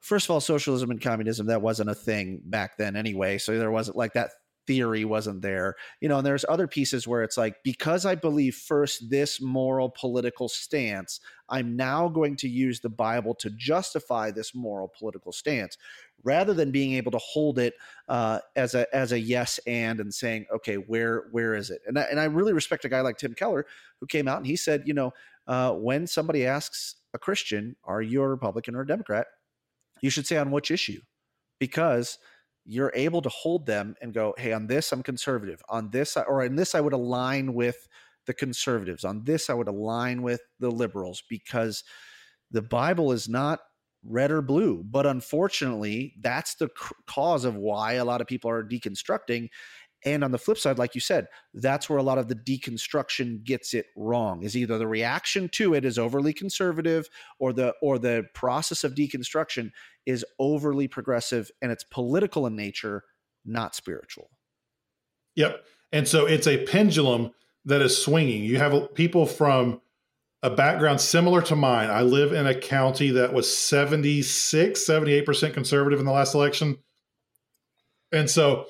first 0.00 0.26
of 0.26 0.30
all, 0.30 0.40
socialism 0.40 0.90
and 0.90 1.00
communism 1.00 1.46
that 1.46 1.62
wasn't 1.62 1.90
a 1.90 1.94
thing 1.94 2.42
back 2.44 2.76
then 2.76 2.96
anyway, 2.96 3.38
so 3.38 3.58
there 3.58 3.70
wasn't 3.70 3.96
like 3.96 4.12
that 4.14 4.30
theory 4.66 5.04
wasn't 5.04 5.42
there 5.42 5.74
you 6.00 6.08
know 6.08 6.18
and 6.18 6.26
there's 6.26 6.44
other 6.48 6.68
pieces 6.68 7.08
where 7.08 7.22
it's 7.22 7.36
like 7.36 7.56
because 7.64 8.04
i 8.04 8.14
believe 8.14 8.54
first 8.54 9.10
this 9.10 9.40
moral 9.40 9.90
political 9.90 10.48
stance 10.48 11.18
i'm 11.48 11.76
now 11.76 12.08
going 12.08 12.36
to 12.36 12.48
use 12.48 12.78
the 12.78 12.88
bible 12.88 13.34
to 13.34 13.50
justify 13.50 14.30
this 14.30 14.54
moral 14.54 14.88
political 14.96 15.32
stance 15.32 15.76
rather 16.24 16.54
than 16.54 16.70
being 16.70 16.94
able 16.94 17.12
to 17.12 17.18
hold 17.18 17.58
it 17.58 17.74
uh, 18.08 18.40
as 18.56 18.74
a 18.74 18.86
as 18.94 19.12
a 19.12 19.20
yes 19.20 19.60
and 19.66 20.00
and 20.00 20.14
saying 20.14 20.46
okay 20.54 20.76
where 20.76 21.24
where 21.32 21.54
is 21.54 21.70
it 21.70 21.80
and 21.86 21.98
I, 21.98 22.02
and 22.02 22.20
I 22.20 22.24
really 22.24 22.52
respect 22.52 22.84
a 22.84 22.88
guy 22.88 23.00
like 23.00 23.18
Tim 23.18 23.34
Keller 23.34 23.66
who 24.00 24.06
came 24.06 24.28
out 24.28 24.38
and 24.38 24.46
he 24.46 24.56
said 24.56 24.84
you 24.86 24.94
know 24.94 25.12
uh, 25.48 25.72
when 25.72 26.06
somebody 26.06 26.46
asks 26.46 26.96
a 27.14 27.18
Christian 27.18 27.76
are 27.84 28.02
you 28.02 28.22
a 28.22 28.28
Republican 28.28 28.76
or 28.76 28.82
a 28.82 28.86
Democrat 28.86 29.26
You 30.02 30.10
should 30.10 30.26
say 30.26 30.36
on 30.38 30.50
which 30.50 30.70
issue, 30.70 31.00
because 31.58 32.18
you're 32.64 32.92
able 32.94 33.22
to 33.22 33.28
hold 33.30 33.66
them 33.66 33.96
and 34.02 34.14
go, 34.14 34.34
hey, 34.38 34.52
on 34.52 34.66
this 34.68 34.92
I'm 34.92 35.02
conservative. 35.02 35.62
On 35.68 35.90
this, 35.90 36.16
or 36.16 36.44
in 36.44 36.56
this 36.56 36.74
I 36.74 36.80
would 36.80 36.92
align 36.92 37.54
with 37.54 37.88
the 38.26 38.34
conservatives. 38.34 39.04
On 39.04 39.24
this 39.24 39.50
I 39.50 39.54
would 39.54 39.68
align 39.68 40.22
with 40.22 40.42
the 40.60 40.70
liberals 40.70 41.22
because 41.28 41.84
the 42.50 42.62
Bible 42.62 43.12
is 43.12 43.28
not 43.28 43.60
red 44.04 44.30
or 44.30 44.42
blue. 44.42 44.82
But 44.84 45.06
unfortunately, 45.06 46.14
that's 46.20 46.54
the 46.54 46.68
cause 47.06 47.44
of 47.44 47.56
why 47.56 47.94
a 47.94 48.04
lot 48.04 48.20
of 48.20 48.26
people 48.26 48.50
are 48.50 48.64
deconstructing. 48.64 49.48
And 50.04 50.24
on 50.24 50.30
the 50.30 50.38
flip 50.38 50.56
side, 50.56 50.78
like 50.78 50.94
you 50.94 51.00
said, 51.00 51.26
that's 51.52 51.90
where 51.90 51.98
a 51.98 52.02
lot 52.02 52.16
of 52.16 52.28
the 52.28 52.34
deconstruction 52.34 53.44
gets 53.44 53.74
it 53.74 53.86
wrong. 53.96 54.42
Is 54.42 54.56
either 54.56 54.78
the 54.78 54.86
reaction 54.86 55.50
to 55.50 55.74
it 55.74 55.84
is 55.84 55.98
overly 55.98 56.32
conservative, 56.32 57.08
or 57.38 57.52
the 57.52 57.74
or 57.82 57.98
the 57.98 58.24
process 58.34 58.82
of 58.82 58.94
deconstruction 58.94 59.70
is 60.06 60.24
overly 60.38 60.88
progressive 60.88 61.50
and 61.60 61.70
it's 61.70 61.84
political 61.84 62.46
in 62.46 62.56
nature, 62.56 63.04
not 63.44 63.74
spiritual. 63.74 64.30
Yep. 65.36 65.64
And 65.92 66.08
so 66.08 66.24
it's 66.24 66.46
a 66.46 66.64
pendulum 66.64 67.32
that 67.66 67.82
is 67.82 68.02
swinging. 68.02 68.42
You 68.42 68.56
have 68.56 68.94
people 68.94 69.26
from 69.26 69.82
a 70.42 70.50
background 70.50 71.00
similar 71.00 71.42
to 71.42 71.56
mine. 71.56 71.90
I 71.90 72.02
live 72.02 72.32
in 72.32 72.46
a 72.46 72.58
county 72.58 73.10
that 73.10 73.32
was 73.32 73.54
76, 73.54 74.80
78% 74.80 75.54
conservative 75.54 76.00
in 76.00 76.06
the 76.06 76.12
last 76.12 76.34
election. 76.34 76.78
And 78.12 78.28
so 78.28 78.66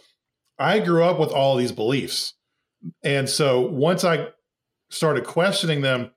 I 0.58 0.80
grew 0.80 1.04
up 1.04 1.18
with 1.18 1.30
all 1.30 1.56
these 1.56 1.72
beliefs. 1.72 2.34
And 3.02 3.28
so 3.28 3.60
once 3.60 4.04
I 4.04 4.28
started 4.90 5.24
questioning 5.24 5.80
them, 5.80 6.10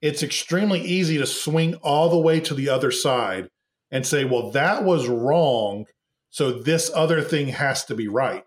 it's 0.00 0.22
extremely 0.22 0.80
easy 0.80 1.18
to 1.18 1.26
swing 1.26 1.74
all 1.76 2.08
the 2.08 2.18
way 2.18 2.40
to 2.40 2.54
the 2.54 2.68
other 2.68 2.90
side 2.90 3.50
and 3.90 4.06
say, 4.06 4.24
well, 4.24 4.50
that 4.52 4.84
was 4.84 5.08
wrong. 5.08 5.86
So 6.30 6.52
this 6.52 6.90
other 6.94 7.20
thing 7.20 7.48
has 7.48 7.84
to 7.86 7.94
be 7.94 8.08
right. 8.08 8.44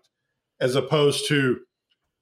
As 0.58 0.74
opposed 0.74 1.28
to, 1.28 1.60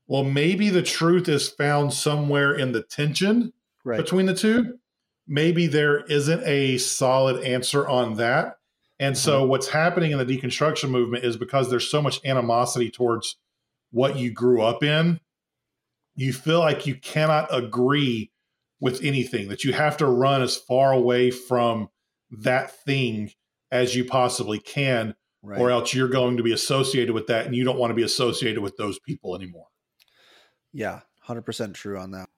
well, 0.06 0.24
maybe 0.24 0.68
the 0.68 0.82
truth 0.82 1.28
is 1.28 1.48
found 1.48 1.94
somewhere 1.94 2.54
in 2.54 2.72
the 2.72 2.82
tension 2.82 3.52
right. 3.84 3.98
between 3.98 4.26
the 4.26 4.34
two. 4.34 4.78
Maybe 5.26 5.66
there 5.66 6.00
isn't 6.00 6.42
a 6.44 6.78
solid 6.78 7.44
answer 7.44 7.88
on 7.88 8.14
that. 8.14 8.56
And 8.98 9.16
so, 9.16 9.40
mm-hmm. 9.40 9.50
what's 9.50 9.68
happening 9.68 10.12
in 10.12 10.18
the 10.18 10.24
deconstruction 10.24 10.90
movement 10.90 11.24
is 11.24 11.36
because 11.36 11.70
there's 11.70 11.90
so 11.90 12.02
much 12.02 12.20
animosity 12.24 12.90
towards 12.90 13.36
what 13.90 14.16
you 14.16 14.30
grew 14.30 14.62
up 14.62 14.82
in, 14.82 15.20
you 16.14 16.32
feel 16.32 16.60
like 16.60 16.86
you 16.86 16.94
cannot 16.94 17.54
agree 17.54 18.30
with 18.80 19.02
anything, 19.02 19.48
that 19.48 19.64
you 19.64 19.72
have 19.72 19.96
to 19.98 20.06
run 20.06 20.42
as 20.42 20.56
far 20.56 20.92
away 20.92 21.30
from 21.30 21.88
that 22.30 22.72
thing 22.84 23.30
as 23.70 23.94
you 23.94 24.04
possibly 24.04 24.58
can, 24.58 25.14
right. 25.42 25.60
or 25.60 25.70
else 25.70 25.94
you're 25.94 26.08
going 26.08 26.36
to 26.36 26.42
be 26.42 26.52
associated 26.52 27.12
with 27.12 27.26
that 27.26 27.46
and 27.46 27.54
you 27.54 27.64
don't 27.64 27.78
want 27.78 27.90
to 27.90 27.94
be 27.94 28.02
associated 28.02 28.60
with 28.60 28.76
those 28.76 28.98
people 29.00 29.34
anymore. 29.34 29.66
Yeah, 30.72 31.00
100% 31.26 31.74
true 31.74 31.98
on 31.98 32.12
that. 32.12 32.28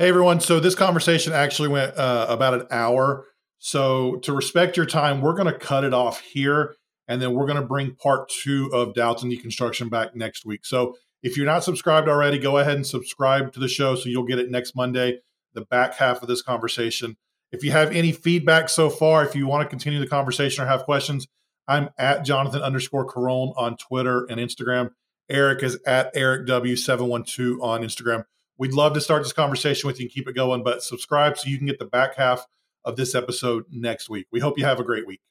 Hey, 0.00 0.08
everyone. 0.08 0.40
So 0.40 0.60
this 0.60 0.74
conversation 0.74 1.34
actually 1.34 1.68
went 1.68 1.94
uh, 1.94 2.24
about 2.26 2.54
an 2.54 2.66
hour. 2.70 3.26
So 3.58 4.16
to 4.20 4.32
respect 4.32 4.78
your 4.78 4.86
time, 4.86 5.20
we're 5.20 5.34
going 5.34 5.52
to 5.52 5.58
cut 5.58 5.84
it 5.84 5.92
off 5.92 6.22
here. 6.22 6.74
And 7.06 7.20
then 7.20 7.34
we're 7.34 7.44
going 7.44 7.60
to 7.60 7.66
bring 7.66 7.96
part 7.96 8.30
two 8.30 8.70
of 8.72 8.94
Doubts 8.94 9.22
and 9.22 9.30
Deconstruction 9.30 9.90
back 9.90 10.16
next 10.16 10.46
week. 10.46 10.64
So 10.64 10.96
if 11.22 11.36
you're 11.36 11.44
not 11.44 11.64
subscribed 11.64 12.08
already, 12.08 12.38
go 12.38 12.56
ahead 12.56 12.76
and 12.76 12.86
subscribe 12.86 13.52
to 13.52 13.60
the 13.60 13.68
show 13.68 13.94
so 13.94 14.08
you'll 14.08 14.24
get 14.24 14.38
it 14.38 14.50
next 14.50 14.74
Monday, 14.74 15.18
the 15.52 15.66
back 15.66 15.96
half 15.96 16.22
of 16.22 16.28
this 16.28 16.40
conversation. 16.40 17.18
If 17.52 17.62
you 17.62 17.72
have 17.72 17.92
any 17.92 18.10
feedback 18.10 18.70
so 18.70 18.88
far, 18.88 19.22
if 19.26 19.36
you 19.36 19.46
want 19.46 19.64
to 19.64 19.68
continue 19.68 20.00
the 20.00 20.06
conversation 20.06 20.64
or 20.64 20.66
have 20.66 20.84
questions, 20.84 21.28
I'm 21.68 21.90
at 21.98 22.24
Jonathan 22.24 22.62
underscore 22.62 23.06
Carone 23.06 23.52
on 23.58 23.76
Twitter 23.76 24.24
and 24.30 24.40
Instagram. 24.40 24.92
Eric 25.28 25.62
is 25.62 25.78
at 25.86 26.10
Eric 26.14 26.46
W712 26.46 27.62
on 27.62 27.82
Instagram. 27.82 28.24
We'd 28.60 28.74
love 28.74 28.92
to 28.92 29.00
start 29.00 29.22
this 29.22 29.32
conversation 29.32 29.86
with 29.86 29.98
you 29.98 30.04
and 30.04 30.12
keep 30.12 30.28
it 30.28 30.34
going, 30.34 30.62
but 30.62 30.82
subscribe 30.82 31.38
so 31.38 31.48
you 31.48 31.56
can 31.56 31.66
get 31.66 31.78
the 31.78 31.86
back 31.86 32.14
half 32.14 32.46
of 32.84 32.94
this 32.94 33.14
episode 33.14 33.64
next 33.70 34.10
week. 34.10 34.26
We 34.30 34.38
hope 34.38 34.58
you 34.58 34.66
have 34.66 34.78
a 34.78 34.84
great 34.84 35.06
week. 35.06 35.22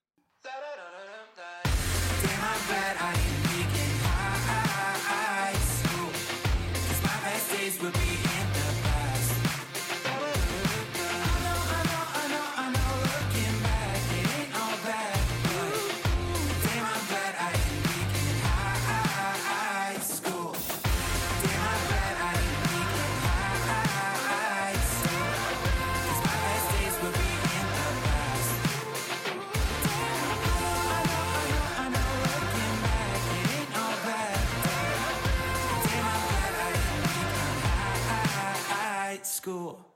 School. 39.39 39.88